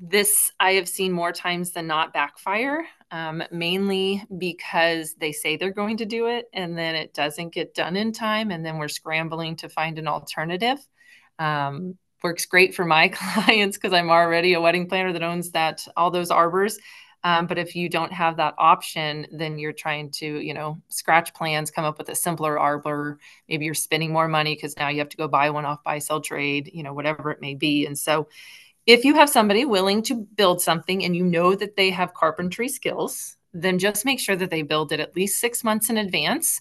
[0.00, 5.72] This I have seen more times than not backfire, um, mainly because they say they're
[5.72, 8.52] going to do it and then it doesn't get done in time.
[8.52, 10.78] And then we're scrambling to find an alternative.
[11.38, 15.86] Um, works great for my clients because I'm already a wedding planner that owns that
[15.96, 16.78] all those arbors.
[17.28, 21.34] Um, but if you don't have that option, then you're trying to, you know, scratch
[21.34, 23.18] plans, come up with a simpler arbor.
[23.50, 25.98] Maybe you're spending more money because now you have to go buy one off buy
[25.98, 27.84] sell trade, you know, whatever it may be.
[27.84, 28.28] And so
[28.86, 32.70] if you have somebody willing to build something and you know that they have carpentry
[32.70, 36.60] skills, then just make sure that they build it at least six months in advance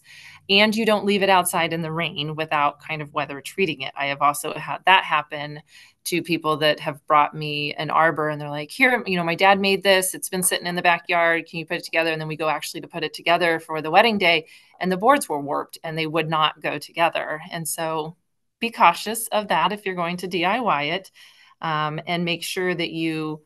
[0.50, 3.93] and you don't leave it outside in the rain without kind of weather treating it.
[3.97, 5.62] I have also had that happen
[6.06, 9.36] to people that have brought me an arbor and they're like, here, you know, my
[9.36, 10.13] dad made this.
[10.13, 11.47] It's been sitting in the backyard.
[11.47, 12.12] Can you put it together?
[12.13, 14.47] And then we go actually to put it together for the wedding day.
[14.80, 17.41] And the boards were warped and they would not go together.
[17.52, 18.15] And so
[18.60, 21.12] be cautious of that if you're going to DIY it
[21.62, 23.41] um, and make sure that you,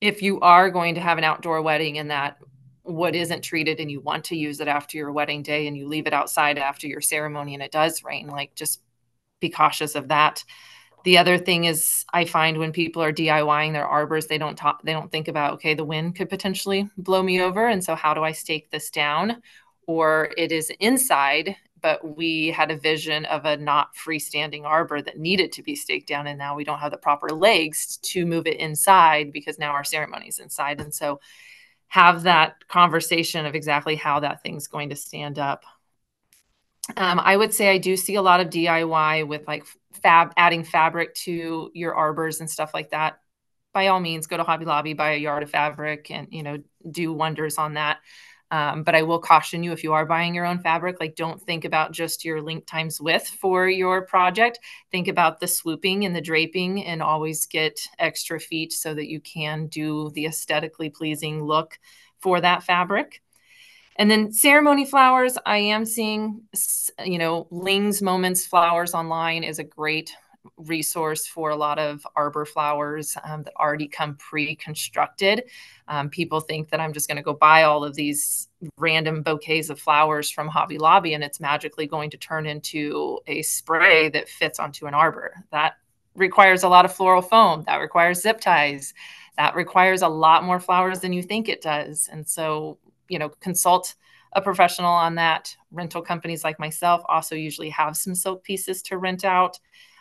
[0.00, 2.38] if you are going to have an outdoor wedding and that
[2.82, 5.86] what isn't treated and you want to use it after your wedding day and you
[5.86, 8.80] leave it outside after your ceremony and it does rain, like just
[9.40, 10.42] be cautious of that.
[11.04, 14.82] The other thing is I find when people are DIYing their arbors, they don't talk,
[14.82, 17.68] they don't think about, okay, the wind could potentially blow me over.
[17.68, 19.42] And so how do I stake this down?
[19.86, 25.18] Or it is inside, but we had a vision of a not freestanding arbor that
[25.18, 26.26] needed to be staked down.
[26.26, 29.84] And now we don't have the proper legs to move it inside because now our
[29.84, 30.80] ceremony is inside.
[30.80, 31.20] And so
[31.88, 35.64] have that conversation of exactly how that thing's going to stand up.
[36.96, 39.64] Um, I would say I do see a lot of DIY with like
[40.02, 43.20] fab adding fabric to your arbors and stuff like that.
[43.72, 46.58] By all means, go to Hobby Lobby, buy a yard of fabric, and you know
[46.90, 47.98] do wonders on that.
[48.52, 51.40] Um, but I will caution you if you are buying your own fabric, like don't
[51.40, 54.58] think about just your length times width for your project.
[54.90, 59.20] Think about the swooping and the draping and always get extra feet so that you
[59.20, 61.78] can do the aesthetically pleasing look
[62.18, 63.22] for that fabric.
[63.96, 66.42] And then ceremony flowers, I am seeing,
[67.04, 70.12] you know, Ling's Moments flowers online is a great
[70.56, 75.44] resource for a lot of arbor flowers um, that already come pre-constructed.
[75.88, 79.70] Um, people think that I'm just going to go buy all of these random bouquets
[79.70, 84.28] of flowers from Hobby Lobby and it's magically going to turn into a spray that
[84.28, 85.44] fits onto an arbor.
[85.50, 85.74] That
[86.14, 87.64] requires a lot of floral foam.
[87.66, 88.94] That requires zip ties.
[89.36, 92.08] That requires a lot more flowers than you think it does.
[92.10, 92.78] And so
[93.10, 93.94] you know, consult
[94.32, 95.54] a professional on that.
[95.72, 99.58] Rental companies like myself also usually have some silk pieces to rent out.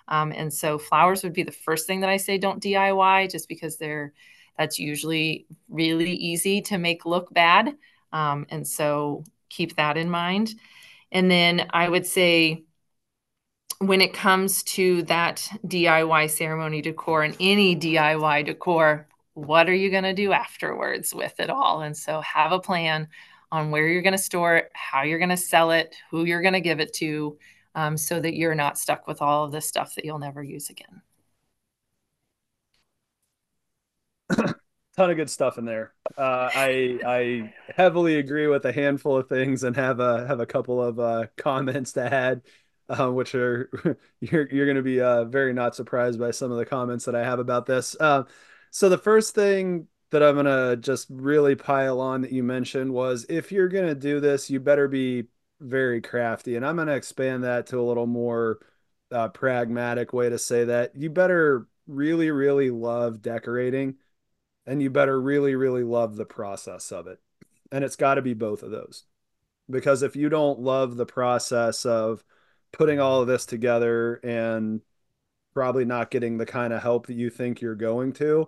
[0.09, 3.47] Um, and so flowers would be the first thing that I say don't DIY just
[3.47, 4.13] because they're
[4.57, 7.77] that's usually really easy to make look bad.
[8.11, 10.53] Um, and so keep that in mind.
[11.13, 12.65] And then I would say
[13.79, 19.89] when it comes to that DIY ceremony decor and any DIY decor, what are you
[19.89, 21.81] going to do afterwards with it all?
[21.81, 23.07] And so have a plan
[23.53, 26.41] on where you're going to store it, how you're going to sell it, who you're
[26.41, 27.37] going to give it to,
[27.75, 30.69] um, so that you're not stuck with all of this stuff that you'll never use
[30.69, 31.01] again.
[34.97, 35.93] Ton of good stuff in there.
[36.17, 40.45] Uh, I I heavily agree with a handful of things and have a have a
[40.45, 42.41] couple of uh, comments to add,
[42.89, 43.69] uh, which are
[44.19, 47.15] you're you're going to be uh, very not surprised by some of the comments that
[47.15, 47.95] I have about this.
[47.99, 48.23] Uh,
[48.71, 53.25] so the first thing that I'm gonna just really pile on that you mentioned was
[53.29, 55.27] if you're gonna do this, you better be
[55.59, 58.59] very crafty, and I'm gonna expand that to a little more
[59.11, 60.95] uh, pragmatic way to say that.
[60.95, 63.95] You better really, really love decorating,
[64.65, 67.19] and you better really, really love the process of it,
[67.71, 69.05] and it's got to be both of those,
[69.69, 72.23] because if you don't love the process of
[72.71, 74.81] putting all of this together and
[75.53, 78.47] probably not getting the kind of help that you think you're going to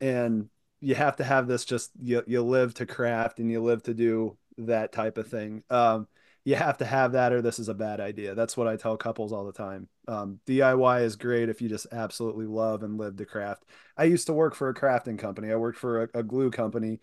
[0.00, 0.48] and
[0.80, 3.94] you have to have this just you, you live to craft and you live to
[3.94, 6.06] do that type of thing um,
[6.50, 8.96] you have to have that or this is a bad idea that's what i tell
[8.96, 13.16] couples all the time um, diy is great if you just absolutely love and live
[13.16, 13.64] to craft
[13.96, 17.00] i used to work for a crafting company i worked for a, a glue company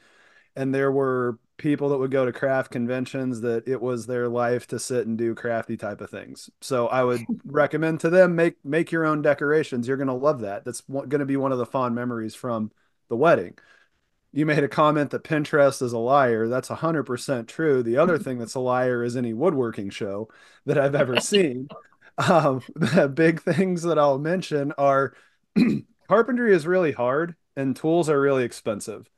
[0.56, 4.68] and there were people that would go to craft conventions that it was their life
[4.68, 6.50] to sit and do crafty type of things.
[6.60, 9.88] So I would recommend to them make make your own decorations.
[9.88, 10.66] You're going to love that.
[10.66, 12.72] That's going to be one of the fond memories from
[13.10, 13.58] the wedding.
[14.34, 16.48] You made a comment that Pinterest is a liar.
[16.48, 17.84] That's 100% true.
[17.84, 20.30] The other thing that's a liar is any woodworking show
[20.66, 21.68] that I've ever seen.
[22.18, 25.14] Um, the big things that I'll mention are
[26.08, 29.10] carpentry is really hard and tools are really expensive.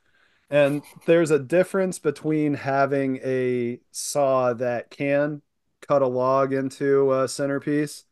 [0.49, 5.41] And there's a difference between having a saw that can
[5.82, 8.06] cut a log into a centerpiece,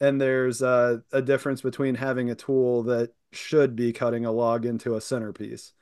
[0.00, 4.66] and there's a, a difference between having a tool that should be cutting a log
[4.66, 5.72] into a centerpiece.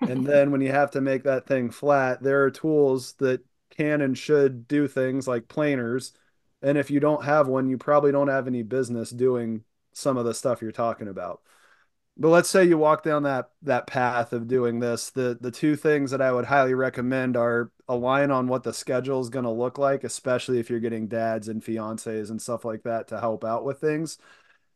[0.00, 4.00] And then when you have to make that thing flat, there are tools that can
[4.00, 6.12] and should do things like planers.
[6.62, 10.24] And if you don't have one, you probably don't have any business doing some of
[10.24, 11.42] the stuff you're talking about.
[12.16, 15.10] But let's say you walk down that that path of doing this.
[15.10, 19.20] The the two things that I would highly recommend are align on what the schedule
[19.20, 22.82] is going to look like, especially if you're getting dads and fiancés and stuff like
[22.82, 24.18] that to help out with things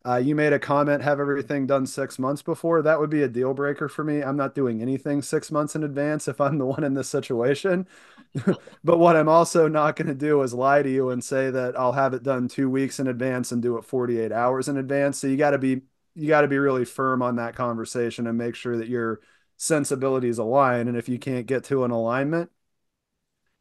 [0.05, 2.83] Uh, you made a comment, have everything done six months before.
[2.83, 4.21] That would be a deal breaker for me.
[4.21, 7.87] I'm not doing anything six months in advance if I'm the one in this situation.
[8.83, 11.77] but what I'm also not going to do is lie to you and say that
[11.77, 15.17] I'll have it done two weeks in advance and do it 48 hours in advance.
[15.17, 15.81] So you got to be
[16.13, 19.21] you got to be really firm on that conversation and make sure that your
[19.57, 20.87] sensibilities align.
[20.87, 22.51] And if you can't get to an alignment,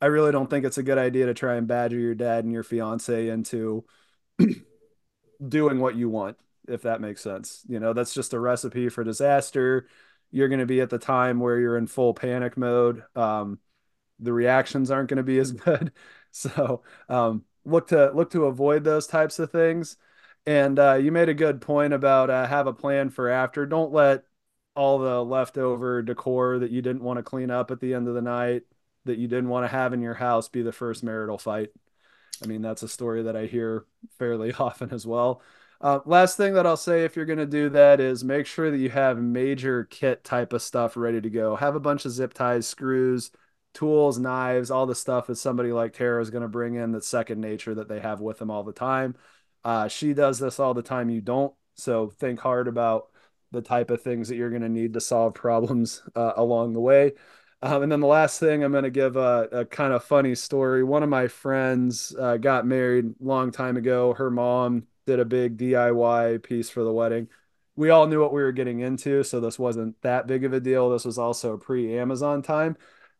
[0.00, 2.52] I really don't think it's a good idea to try and badger your dad and
[2.52, 3.84] your fiance into
[5.48, 6.36] doing what you want,
[6.68, 7.62] if that makes sense.
[7.68, 9.88] You know, that's just a recipe for disaster.
[10.30, 13.02] You're going to be at the time where you're in full panic mode.
[13.16, 13.58] Um,
[14.20, 15.92] the reactions aren't going to be as good.
[16.30, 19.96] So um, look to look to avoid those types of things.
[20.46, 23.66] And uh, you made a good point about uh, have a plan for after.
[23.66, 24.24] Don't let
[24.74, 28.14] all the leftover decor that you didn't want to clean up at the end of
[28.14, 28.64] the night
[29.04, 31.70] that you didn't want to have in your house be the first marital fight.
[32.42, 33.84] I mean, that's a story that I hear
[34.18, 35.42] fairly often as well.
[35.80, 38.70] Uh, last thing that I'll say if you're going to do that is make sure
[38.70, 41.56] that you have major kit type of stuff ready to go.
[41.56, 43.30] Have a bunch of zip ties, screws,
[43.74, 47.08] tools, knives, all the stuff that somebody like Tara is going to bring in that's
[47.08, 49.14] second nature that they have with them all the time.
[49.64, 51.10] Uh, she does this all the time.
[51.10, 51.52] You don't.
[51.74, 53.08] So think hard about
[53.50, 56.80] the type of things that you're going to need to solve problems uh, along the
[56.80, 57.12] way.
[57.64, 60.34] Um, and then the last thing, I'm going to give a, a, kind of funny
[60.34, 60.84] story.
[60.84, 64.12] One of my friends uh, got married a long time ago.
[64.12, 67.28] Her mom did a big DIY piece for the wedding.
[67.74, 70.60] We all knew what we were getting into, so this wasn't that big of a
[70.60, 70.90] deal.
[70.90, 72.76] This was also pre Amazon time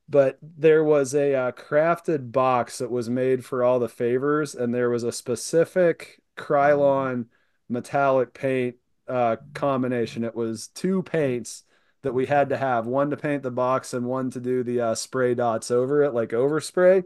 [0.09, 4.75] but there was a uh, crafted box that was made for all the favors, and
[4.75, 7.27] there was a specific Krylon
[7.69, 8.77] metallic paint
[9.09, 10.25] uh, combination.
[10.25, 11.65] It was two paints
[12.05, 14.81] that we had to have one to paint the box and one to do the
[14.81, 17.05] uh, spray dots over it, like overspray.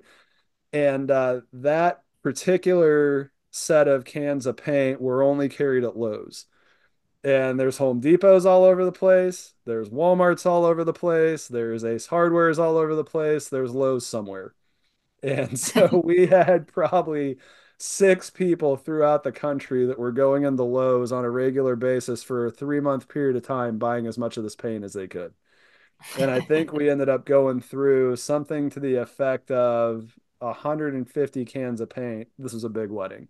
[0.73, 6.47] And uh, that particular set of cans of paint were only carried at Lowe's
[7.25, 9.55] and there's Home Depots all over the place.
[9.65, 11.49] There's Walmart's all over the place.
[11.49, 13.49] There's Ace Hardware's all over the place.
[13.49, 14.55] There's Lowe's somewhere.
[15.23, 17.39] And so we had probably
[17.79, 22.23] six people throughout the country that were going in the Lowe's on a regular basis
[22.23, 25.07] for a three month period of time buying as much of this paint as they
[25.09, 25.35] could.
[26.17, 31.81] And I think we ended up going through something to the effect of 150 cans
[31.81, 32.29] of paint.
[32.39, 33.29] This was a big wedding.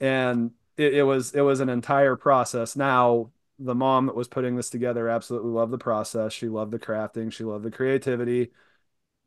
[0.00, 2.76] And it, it was it was an entire process.
[2.76, 6.32] Now the mom that was putting this together absolutely loved the process.
[6.32, 7.32] She loved the crafting.
[7.32, 8.52] She loved the creativity.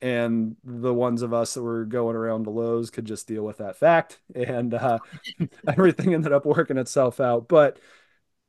[0.01, 3.57] And the ones of us that were going around to Lowe's could just deal with
[3.57, 4.19] that fact.
[4.33, 4.99] And uh,
[5.67, 7.47] everything ended up working itself out.
[7.47, 7.79] But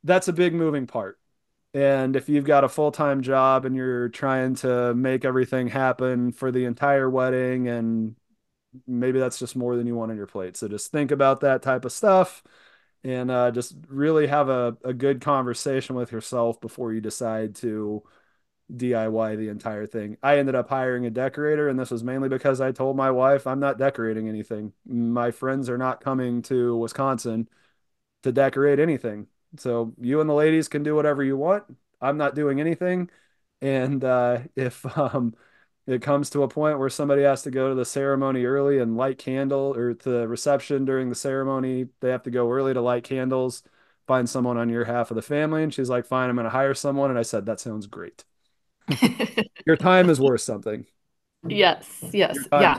[0.04, 1.18] that's a big moving part.
[1.74, 6.32] And if you've got a full time job and you're trying to make everything happen
[6.32, 8.16] for the entire wedding, and
[8.86, 10.56] maybe that's just more than you want on your plate.
[10.56, 12.42] So just think about that type of stuff
[13.04, 18.02] and uh, just really have a, a good conversation with yourself before you decide to
[18.74, 20.16] DIY the entire thing.
[20.22, 23.46] I ended up hiring a decorator, and this was mainly because I told my wife
[23.46, 24.72] I'm not decorating anything.
[24.86, 27.48] My friends are not coming to Wisconsin
[28.22, 29.28] to decorate anything.
[29.58, 31.64] So you and the ladies can do whatever you want.
[32.00, 33.10] I'm not doing anything.
[33.60, 35.34] And uh, if um,
[35.86, 38.96] it comes to a point where somebody has to go to the ceremony early and
[38.96, 43.04] light candle or the reception during the ceremony they have to go early to light
[43.04, 43.62] candles
[44.06, 46.50] find someone on your half of the family and she's like fine i'm going to
[46.50, 48.24] hire someone and i said that sounds great
[49.66, 50.84] your time is worth something
[51.48, 52.78] yes yes yeah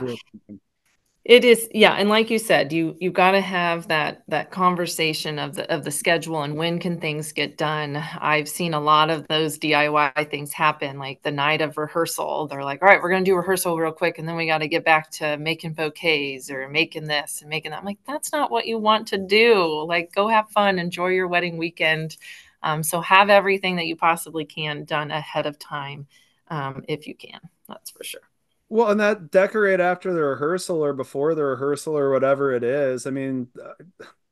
[1.24, 5.38] it is, yeah, and like you said, you you got to have that that conversation
[5.38, 7.96] of the of the schedule and when can things get done.
[7.96, 12.46] I've seen a lot of those DIY things happen, like the night of rehearsal.
[12.46, 14.58] They're like, "All right, we're going to do rehearsal real quick, and then we got
[14.58, 18.30] to get back to making bouquets or making this and making that." I'm like, "That's
[18.30, 19.82] not what you want to do.
[19.88, 22.18] Like, go have fun, enjoy your wedding weekend."
[22.64, 26.06] Um, so have everything that you possibly can done ahead of time,
[26.48, 27.38] um, if you can.
[27.68, 28.22] That's for sure.
[28.70, 33.06] Well, and that decorate after the rehearsal or before the rehearsal or whatever it is.
[33.06, 33.48] I mean,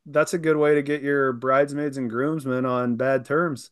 [0.06, 3.70] that's a good way to get your bridesmaids and groomsmen on bad terms.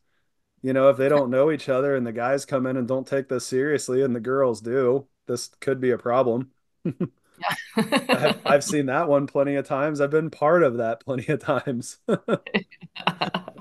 [0.61, 3.07] You know, if they don't know each other and the guys come in and don't
[3.07, 6.51] take this seriously and the girls do, this could be a problem.
[7.75, 9.99] I've, I've, seen that one plenty of times.
[9.99, 11.97] I've been part of that plenty of times.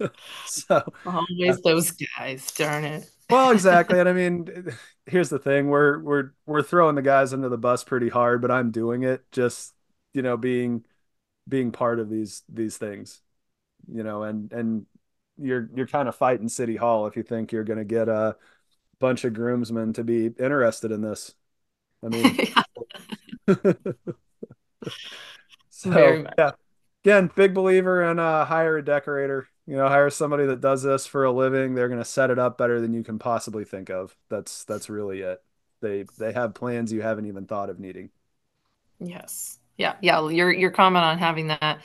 [0.46, 3.10] so always those guys, darn it.
[3.30, 3.98] well, exactly.
[4.00, 4.72] And I mean,
[5.06, 8.50] here's the thing we're we're we're throwing the guys under the bus pretty hard but
[8.50, 9.74] i'm doing it just
[10.14, 10.84] you know being
[11.46, 13.20] being part of these these things
[13.92, 14.86] you know and and
[15.36, 18.34] you're you're kind of fighting city hall if you think you're going to get a
[18.98, 21.34] bunch of groomsmen to be interested in this
[22.02, 22.48] i mean
[25.68, 26.52] so yeah
[27.04, 29.48] again, big believer in uh, hire a decorator.
[29.66, 31.74] You know, hire somebody that does this for a living.
[31.74, 34.14] They're going to set it up better than you can possibly think of.
[34.28, 35.42] That's that's really it.
[35.80, 38.10] They they have plans you haven't even thought of needing.
[39.00, 39.58] Yes.
[39.78, 39.94] Yeah.
[40.02, 40.28] Yeah.
[40.28, 41.80] Your your comment on having that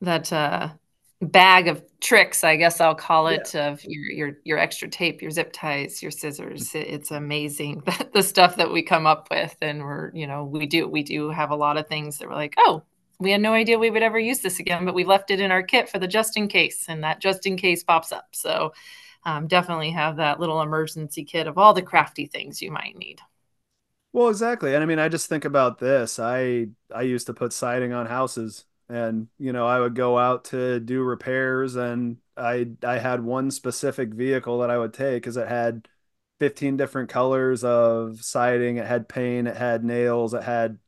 [0.00, 0.70] that uh,
[1.22, 3.68] bag of tricks, I guess I'll call it, yeah.
[3.68, 6.74] of your your your extra tape, your zip ties, your scissors.
[6.74, 10.66] It's amazing that the stuff that we come up with, and we're you know we
[10.66, 12.82] do we do have a lot of things that we're like, oh,
[13.22, 15.50] we had no idea we would ever use this again, but we left it in
[15.52, 18.28] our kit for the just in case, and that just in case pops up.
[18.32, 18.74] So
[19.24, 23.20] um, definitely have that little emergency kit of all the crafty things you might need.
[24.12, 24.74] Well, exactly.
[24.74, 26.18] And I mean, I just think about this.
[26.18, 30.44] I I used to put siding on houses and you know, I would go out
[30.46, 35.36] to do repairs and I I had one specific vehicle that I would take cuz
[35.36, 35.88] it had
[36.38, 40.78] 15 different colors of siding, it had paint, it had nails, it had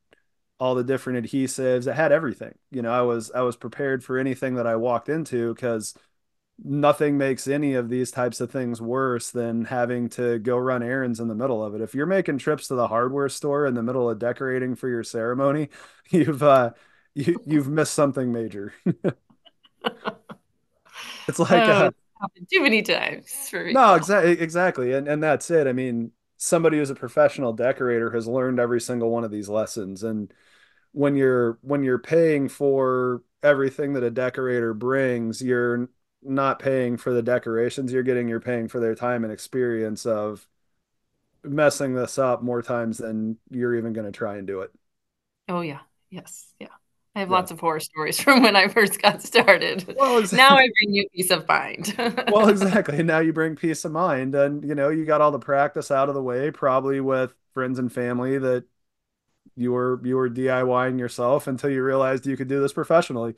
[0.58, 2.54] all the different adhesives, it had everything.
[2.70, 5.94] You know, I was I was prepared for anything that I walked into cuz
[6.62, 11.18] nothing makes any of these types of things worse than having to go run errands
[11.20, 11.80] in the middle of it.
[11.80, 15.02] If you're making trips to the hardware store in the middle of decorating for your
[15.02, 15.70] ceremony,
[16.10, 16.70] you've uh,
[17.14, 18.72] you you've missed something major.
[21.26, 21.90] it's like oh,
[22.22, 23.72] uh, too many times for me.
[23.72, 25.66] No, exactly, exactly, and and that's it.
[25.66, 26.12] I mean,
[26.44, 30.32] somebody who's a professional decorator has learned every single one of these lessons, and
[30.92, 35.88] when you're when you're paying for everything that a decorator brings, you're
[36.22, 37.92] not paying for the decorations.
[37.92, 40.46] You're getting you're paying for their time and experience of
[41.44, 44.72] messing this up more times than you're even going to try and do it.
[45.48, 45.80] Oh yeah.
[46.10, 46.52] Yes.
[46.58, 46.68] Yeah
[47.14, 47.34] i have yeah.
[47.34, 50.36] lots of horror stories from when i first got started well, exactly.
[50.38, 51.94] now i bring you peace of mind
[52.32, 55.38] well exactly now you bring peace of mind and you know you got all the
[55.38, 58.64] practice out of the way probably with friends and family that
[59.56, 63.34] you were you were DIYing yourself until you realized you could do this professionally.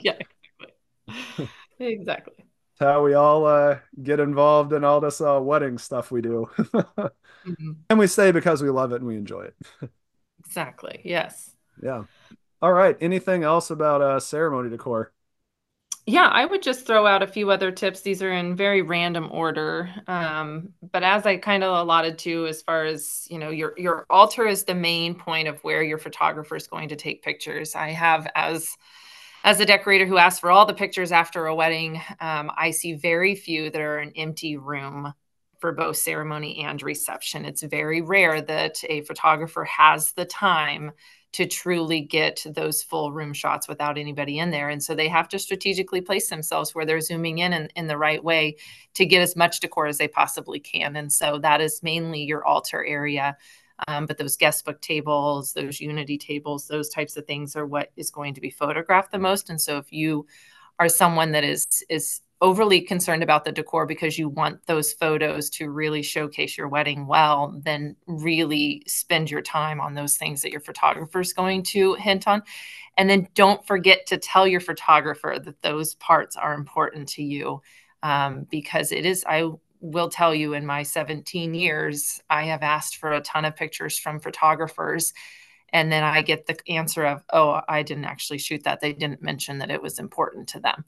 [0.00, 1.50] yeah, exactly.
[1.78, 2.34] Exactly.
[2.80, 6.48] how we all uh, get involved in all this uh, wedding stuff we do.
[6.56, 7.72] mm-hmm.
[7.90, 9.90] And we stay because we love it and we enjoy it.
[10.38, 11.00] exactly.
[11.04, 11.50] Yes.
[11.82, 12.04] Yeah.
[12.64, 12.96] All right.
[12.98, 15.12] Anything else about uh, ceremony decor?
[16.06, 18.00] Yeah, I would just throw out a few other tips.
[18.00, 19.90] These are in very random order.
[20.06, 24.06] Um, but as I kind of allotted to, as far as you know, your your
[24.08, 27.74] altar is the main point of where your photographer is going to take pictures.
[27.74, 28.74] I have as
[29.44, 32.94] as a decorator who asks for all the pictures after a wedding, um, I see
[32.94, 35.12] very few that are an empty room
[35.58, 37.44] for both ceremony and reception.
[37.44, 40.92] It's very rare that a photographer has the time
[41.34, 44.68] to truly get those full room shots without anybody in there.
[44.68, 47.98] And so they have to strategically place themselves where they're zooming in, in in the
[47.98, 48.56] right way
[48.94, 50.94] to get as much decor as they possibly can.
[50.94, 53.36] And so that is mainly your altar area.
[53.88, 57.90] Um, but those guest book tables, those unity tables, those types of things are what
[57.96, 59.50] is going to be photographed the most.
[59.50, 60.26] And so if you
[60.78, 65.48] are someone that is is overly concerned about the decor because you want those photos
[65.48, 70.50] to really showcase your wedding well, then really spend your time on those things that
[70.50, 72.42] your photographer is going to hint on.
[72.98, 77.62] And then don't forget to tell your photographer that those parts are important to you
[78.02, 79.48] um, because it is, I
[79.80, 83.98] will tell you in my 17 years, I have asked for a ton of pictures
[83.98, 85.14] from photographers.
[85.72, 88.82] And then I get the answer of, oh, I didn't actually shoot that.
[88.82, 90.84] They didn't mention that it was important to them.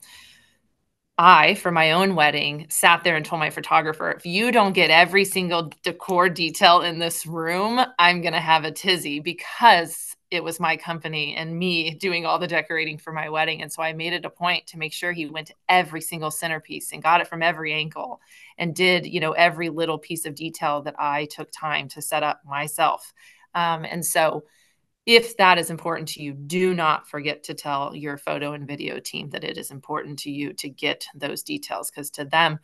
[1.17, 4.91] I, for my own wedding, sat there and told my photographer, if you don't get
[4.91, 10.43] every single decor detail in this room, I'm going to have a tizzy because it
[10.43, 13.61] was my company and me doing all the decorating for my wedding.
[13.61, 16.29] And so I made it a point to make sure he went to every single
[16.29, 18.19] centerpiece and got it from every angle
[18.57, 22.23] and did, you know, every little piece of detail that I took time to set
[22.23, 23.13] up myself.
[23.55, 24.43] Um, and so
[25.07, 28.99] if that is important to you, do not forget to tell your photo and video
[28.99, 32.59] team that it is important to you to get those details because to them,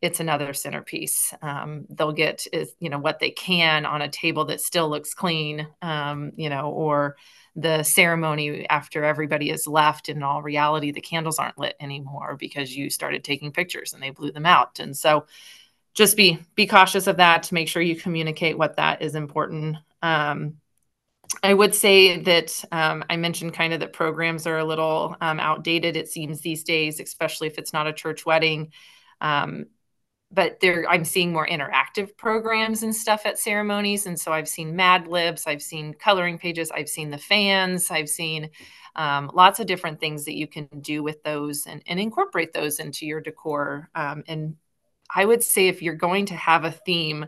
[0.00, 1.34] it's another centerpiece.
[1.42, 2.46] Um, they'll get
[2.78, 6.70] you know what they can on a table that still looks clean, um, you know,
[6.70, 7.16] or
[7.56, 10.08] the ceremony after everybody is left.
[10.08, 14.10] In all reality, the candles aren't lit anymore because you started taking pictures and they
[14.10, 14.78] blew them out.
[14.78, 15.26] And so,
[15.94, 19.78] just be be cautious of that to make sure you communicate what that is important.
[20.00, 20.58] Um,
[21.42, 25.40] I would say that um, I mentioned kind of that programs are a little um,
[25.40, 25.96] outdated.
[25.96, 28.72] It seems these days, especially if it's not a church wedding.
[29.20, 29.66] Um,
[30.32, 34.06] but there I'm seeing more interactive programs and stuff at ceremonies.
[34.06, 38.08] And so I've seen Mad Libs, I've seen coloring pages, I've seen the fans, I've
[38.08, 38.50] seen
[38.96, 42.78] um, lots of different things that you can do with those and, and incorporate those
[42.78, 43.90] into your decor.
[43.94, 44.56] Um, and
[45.14, 47.26] I would say if you're going to have a theme,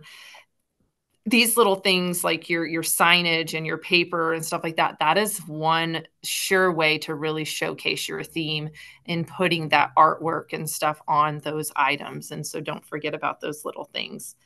[1.26, 5.16] these little things like your your signage and your paper and stuff like that that
[5.16, 8.68] is one sure way to really showcase your theme
[9.06, 12.30] in putting that artwork and stuff on those items.
[12.30, 14.36] And so don't forget about those little things.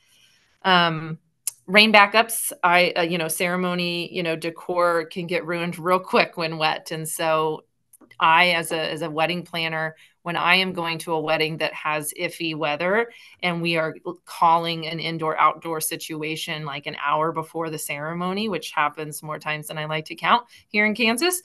[0.63, 1.19] Um,
[1.67, 6.37] rain backups i uh, you know ceremony you know decor can get ruined real quick
[6.37, 6.91] when wet.
[6.91, 7.65] And so
[8.21, 9.95] i as a as a wedding planner
[10.29, 13.11] when I am going to a wedding that has iffy weather
[13.41, 18.69] and we are calling an indoor outdoor situation like an hour before the ceremony, which
[18.69, 21.41] happens more times than I like to count here in Kansas.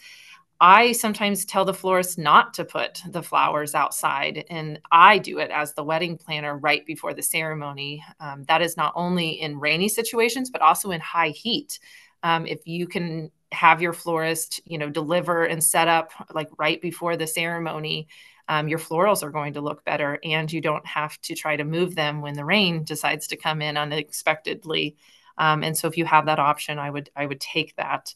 [0.61, 5.51] I sometimes tell the florist not to put the flowers outside, and I do it
[5.51, 8.05] as the wedding planner right before the ceremony.
[8.20, 11.78] Um, that is not only in rainy situations, but also in high heat.
[12.22, 16.82] Um, if you can have your florist, you know, deliver and set up like right
[16.82, 18.09] before the ceremony,
[18.49, 21.64] um, your florals are going to look better and you don't have to try to
[21.64, 24.97] move them when the rain decides to come in unexpectedly.
[25.38, 28.14] Um, and so if you have that option i would i would take that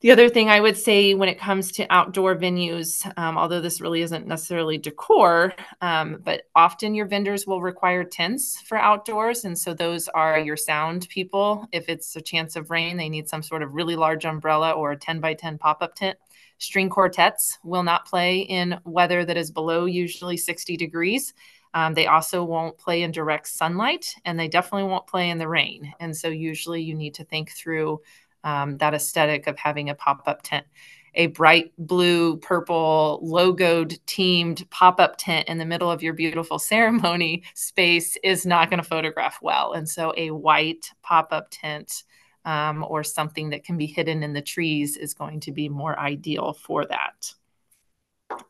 [0.00, 3.82] the other thing I would say when it comes to outdoor venues, um, although this
[3.82, 9.44] really isn't necessarily decor, um, but often your vendors will require tents for outdoors.
[9.44, 11.66] And so those are your sound people.
[11.70, 14.92] If it's a chance of rain, they need some sort of really large umbrella or
[14.92, 16.18] a 10 by 10 pop up tent.
[16.56, 21.34] String quartets will not play in weather that is below usually 60 degrees.
[21.74, 25.46] Um, they also won't play in direct sunlight and they definitely won't play in the
[25.46, 25.92] rain.
[26.00, 28.00] And so, usually, you need to think through
[28.44, 30.66] um, that aesthetic of having a pop up tent.
[31.14, 36.58] A bright blue, purple, logoed teamed pop up tent in the middle of your beautiful
[36.58, 39.72] ceremony space is not going to photograph well.
[39.72, 42.04] And so, a white pop up tent
[42.44, 45.98] um, or something that can be hidden in the trees is going to be more
[45.98, 47.32] ideal for that.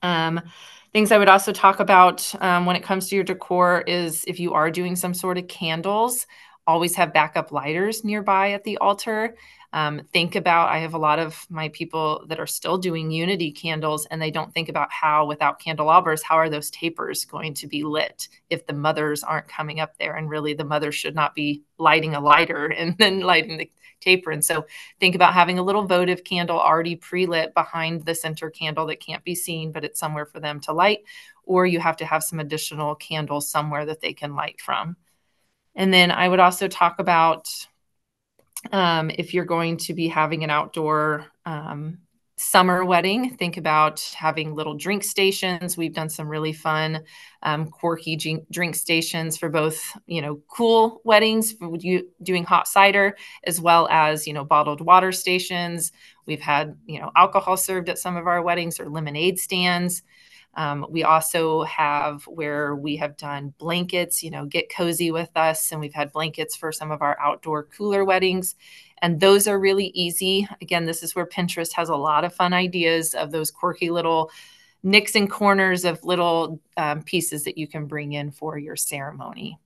[0.02, 0.40] Um,
[0.92, 4.38] things I would also talk about um, when it comes to your decor is if
[4.38, 6.26] you are doing some sort of candles,
[6.66, 9.36] always have backup lighters nearby at the altar.
[9.72, 13.52] Um, think about, I have a lot of my people that are still doing unity
[13.52, 17.68] candles and they don't think about how, without candelabras, how are those tapers going to
[17.68, 20.16] be lit if the mothers aren't coming up there?
[20.16, 24.30] And really, the mother should not be lighting a lighter and then lighting the taper.
[24.30, 24.66] And so
[24.98, 29.00] think about having a little votive candle already pre lit behind the center candle that
[29.00, 31.00] can't be seen, but it's somewhere for them to light.
[31.44, 34.96] Or you have to have some additional candles somewhere that they can light from.
[35.74, 37.48] And then I would also talk about
[38.72, 41.98] um, if you're going to be having an outdoor um,
[42.36, 45.76] summer wedding, think about having little drink stations.
[45.76, 47.02] We've done some really fun,
[47.42, 48.16] um, quirky
[48.50, 51.54] drink stations for both, you know, cool weddings,
[52.22, 55.92] doing hot cider, as well as, you know, bottled water stations.
[56.26, 60.02] We've had, you know, alcohol served at some of our weddings or lemonade stands.
[60.54, 65.70] Um, we also have where we have done blankets, you know, get cozy with us.
[65.70, 68.56] And we've had blankets for some of our outdoor cooler weddings.
[69.02, 70.48] And those are really easy.
[70.60, 74.30] Again, this is where Pinterest has a lot of fun ideas of those quirky little
[74.82, 79.58] nicks and corners of little um, pieces that you can bring in for your ceremony.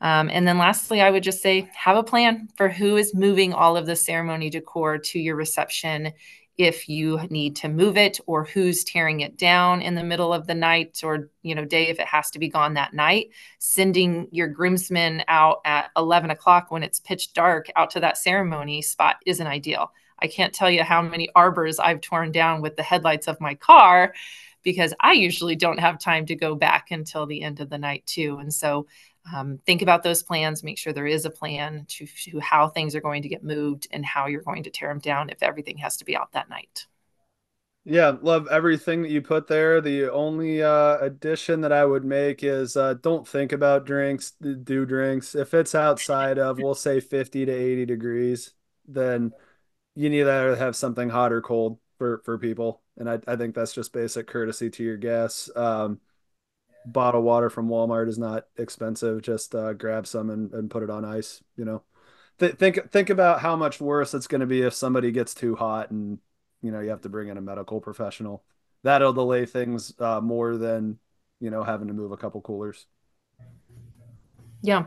[0.00, 3.52] Um, and then lastly, I would just say have a plan for who is moving
[3.52, 6.12] all of the ceremony decor to your reception
[6.58, 10.46] if you need to move it or who's tearing it down in the middle of
[10.46, 14.28] the night or you know day if it has to be gone that night sending
[14.30, 19.16] your groomsmen out at 11 o'clock when it's pitch dark out to that ceremony spot
[19.24, 19.92] isn't ideal.
[20.18, 23.54] I can't tell you how many arbors i've torn down with the headlights of my
[23.54, 24.14] car
[24.62, 28.04] because i usually don't have time to go back until the end of the night
[28.06, 28.38] too.
[28.38, 28.86] And so
[29.34, 32.94] um, think about those plans make sure there is a plan to, to how things
[32.94, 35.78] are going to get moved and how you're going to tear them down if everything
[35.78, 36.86] has to be out that night.
[37.84, 39.80] Yeah love everything that you put there.
[39.80, 44.86] The only uh, addition that i would make is uh, don't think about drinks do
[44.86, 45.34] drinks.
[45.34, 48.54] If it's outside of we'll say 50 to 80 degrees
[48.86, 49.32] then
[49.94, 52.82] you need to have something hot or cold for for people.
[52.96, 55.50] And i, I think that's just basic courtesy to your guests.
[55.54, 56.00] Um,
[56.86, 59.22] bottle water from Walmart is not expensive.
[59.22, 61.42] Just uh, grab some and, and put it on ice.
[61.56, 61.82] You know,
[62.38, 65.54] Th- think think about how much worse it's going to be if somebody gets too
[65.54, 66.18] hot and
[66.60, 68.42] you know you have to bring in a medical professional.
[68.82, 70.98] That'll delay things uh, more than
[71.40, 72.86] you know having to move a couple coolers.
[74.62, 74.86] Yeah.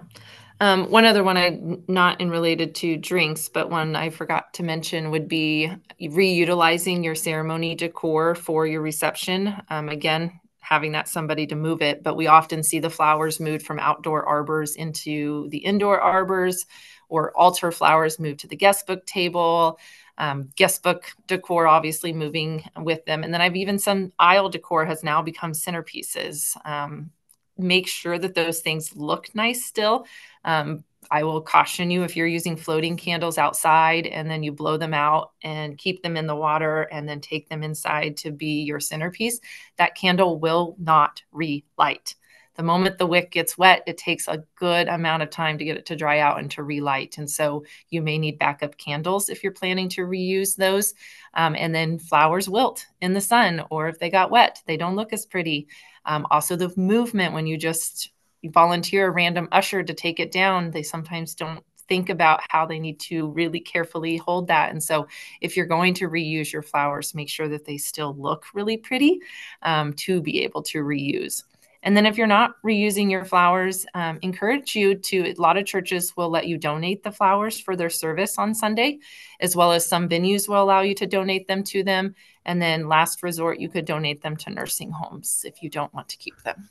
[0.61, 4.63] Um, one other one I not in related to drinks, but one I forgot to
[4.63, 5.71] mention would be
[6.01, 9.53] reutilizing your ceremony decor for your reception.
[9.69, 12.03] Um, again, having that somebody to move it.
[12.03, 16.65] But we often see the flowers moved from outdoor arbors into the indoor arbors,
[17.07, 19.79] or altar flowers moved to the guest book table.
[20.17, 23.23] Um, guest book decor obviously moving with them.
[23.23, 26.55] And then I've even some aisle decor has now become centerpieces.
[26.65, 27.11] Um,
[27.57, 30.05] make sure that those things look nice still.
[30.43, 34.77] Um, I will caution you if you're using floating candles outside and then you blow
[34.77, 38.63] them out and keep them in the water and then take them inside to be
[38.63, 39.39] your centerpiece,
[39.77, 42.15] that candle will not relight.
[42.55, 45.77] The moment the wick gets wet, it takes a good amount of time to get
[45.77, 47.17] it to dry out and to relight.
[47.17, 50.93] And so you may need backup candles if you're planning to reuse those.
[51.33, 54.95] Um, and then flowers wilt in the sun, or if they got wet, they don't
[54.95, 55.67] look as pretty.
[56.05, 58.11] Um, also, the movement when you just
[58.45, 62.65] you volunteer a random usher to take it down, they sometimes don't think about how
[62.65, 64.71] they need to really carefully hold that.
[64.71, 65.07] And so,
[65.41, 69.19] if you're going to reuse your flowers, make sure that they still look really pretty
[69.63, 71.43] um, to be able to reuse.
[71.81, 75.31] And then, if you're not reusing your flowers, um, encourage you to.
[75.31, 78.99] A lot of churches will let you donate the flowers for their service on Sunday,
[79.39, 82.13] as well as some venues will allow you to donate them to them.
[82.45, 86.09] And then, last resort, you could donate them to nursing homes if you don't want
[86.09, 86.69] to keep them.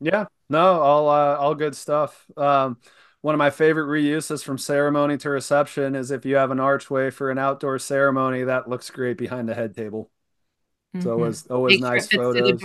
[0.00, 2.26] Yeah, no, all uh, all good stuff.
[2.36, 2.78] Um,
[3.20, 7.10] one of my favorite reuses from ceremony to reception is if you have an archway
[7.10, 10.10] for an outdoor ceremony that looks great behind the head table.
[10.94, 11.02] Mm-hmm.
[11.02, 12.62] So always always Make nice sure photos.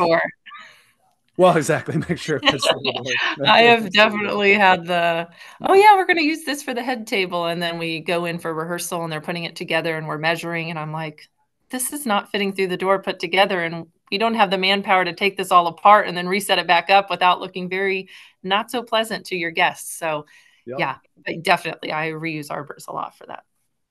[1.35, 1.97] Well, exactly.
[1.97, 2.67] Make sure it fits
[3.45, 5.27] I have definitely had the
[5.61, 8.25] oh yeah, we're going to use this for the head table, and then we go
[8.25, 11.27] in for rehearsal, and they're putting it together, and we're measuring, and I'm like,
[11.71, 15.03] this is not fitting through the door put together, and you don't have the manpower
[15.03, 18.07] to take this all apart and then reset it back up without looking very
[18.43, 19.97] not so pleasant to your guests.
[19.97, 20.27] So,
[20.65, 20.79] yep.
[20.79, 23.43] yeah, definitely, I reuse arbors a lot for that.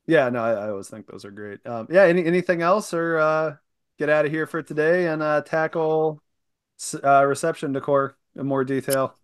[0.07, 1.65] Yeah, no, I, I always think those are great.
[1.67, 3.57] Um, yeah, any, anything else, or uh,
[3.99, 6.23] get out of here for today and uh, tackle
[7.03, 9.15] uh, reception decor in more detail?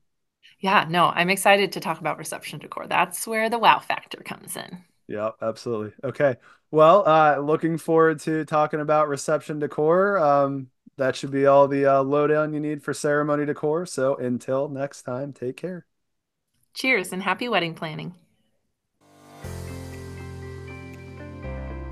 [0.61, 2.87] Yeah, no, I'm excited to talk about reception decor.
[2.87, 4.85] That's where the wow factor comes in.
[5.07, 5.93] Yeah, absolutely.
[6.05, 6.37] Okay.
[6.71, 10.19] Well, uh, looking forward to talking about reception decor.
[10.19, 10.69] Um,
[10.99, 13.87] that should be all the uh, lowdown you need for ceremony decor.
[13.87, 15.87] So until next time, take care.
[16.75, 18.15] Cheers and happy wedding planning.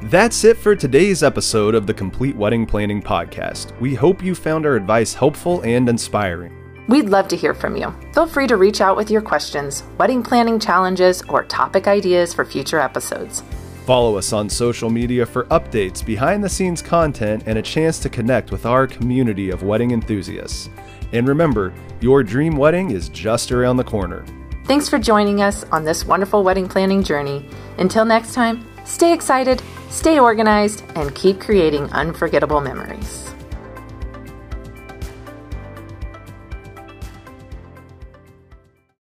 [0.02, 3.78] That's it for today's episode of the Complete Wedding Planning Podcast.
[3.80, 6.52] We hope you found our advice helpful and inspiring.
[6.88, 7.92] We'd love to hear from you.
[8.12, 12.44] Feel free to reach out with your questions, wedding planning challenges, or topic ideas for
[12.44, 13.42] future episodes.
[13.86, 18.08] Follow us on social media for updates, behind the scenes content, and a chance to
[18.08, 20.68] connect with our community of wedding enthusiasts.
[21.12, 24.26] And remember, your dream wedding is just around the corner.
[24.64, 27.48] Thanks for joining us on this wonderful wedding planning journey.
[27.78, 33.35] Until next time, stay excited, stay organized, and keep creating unforgettable memories.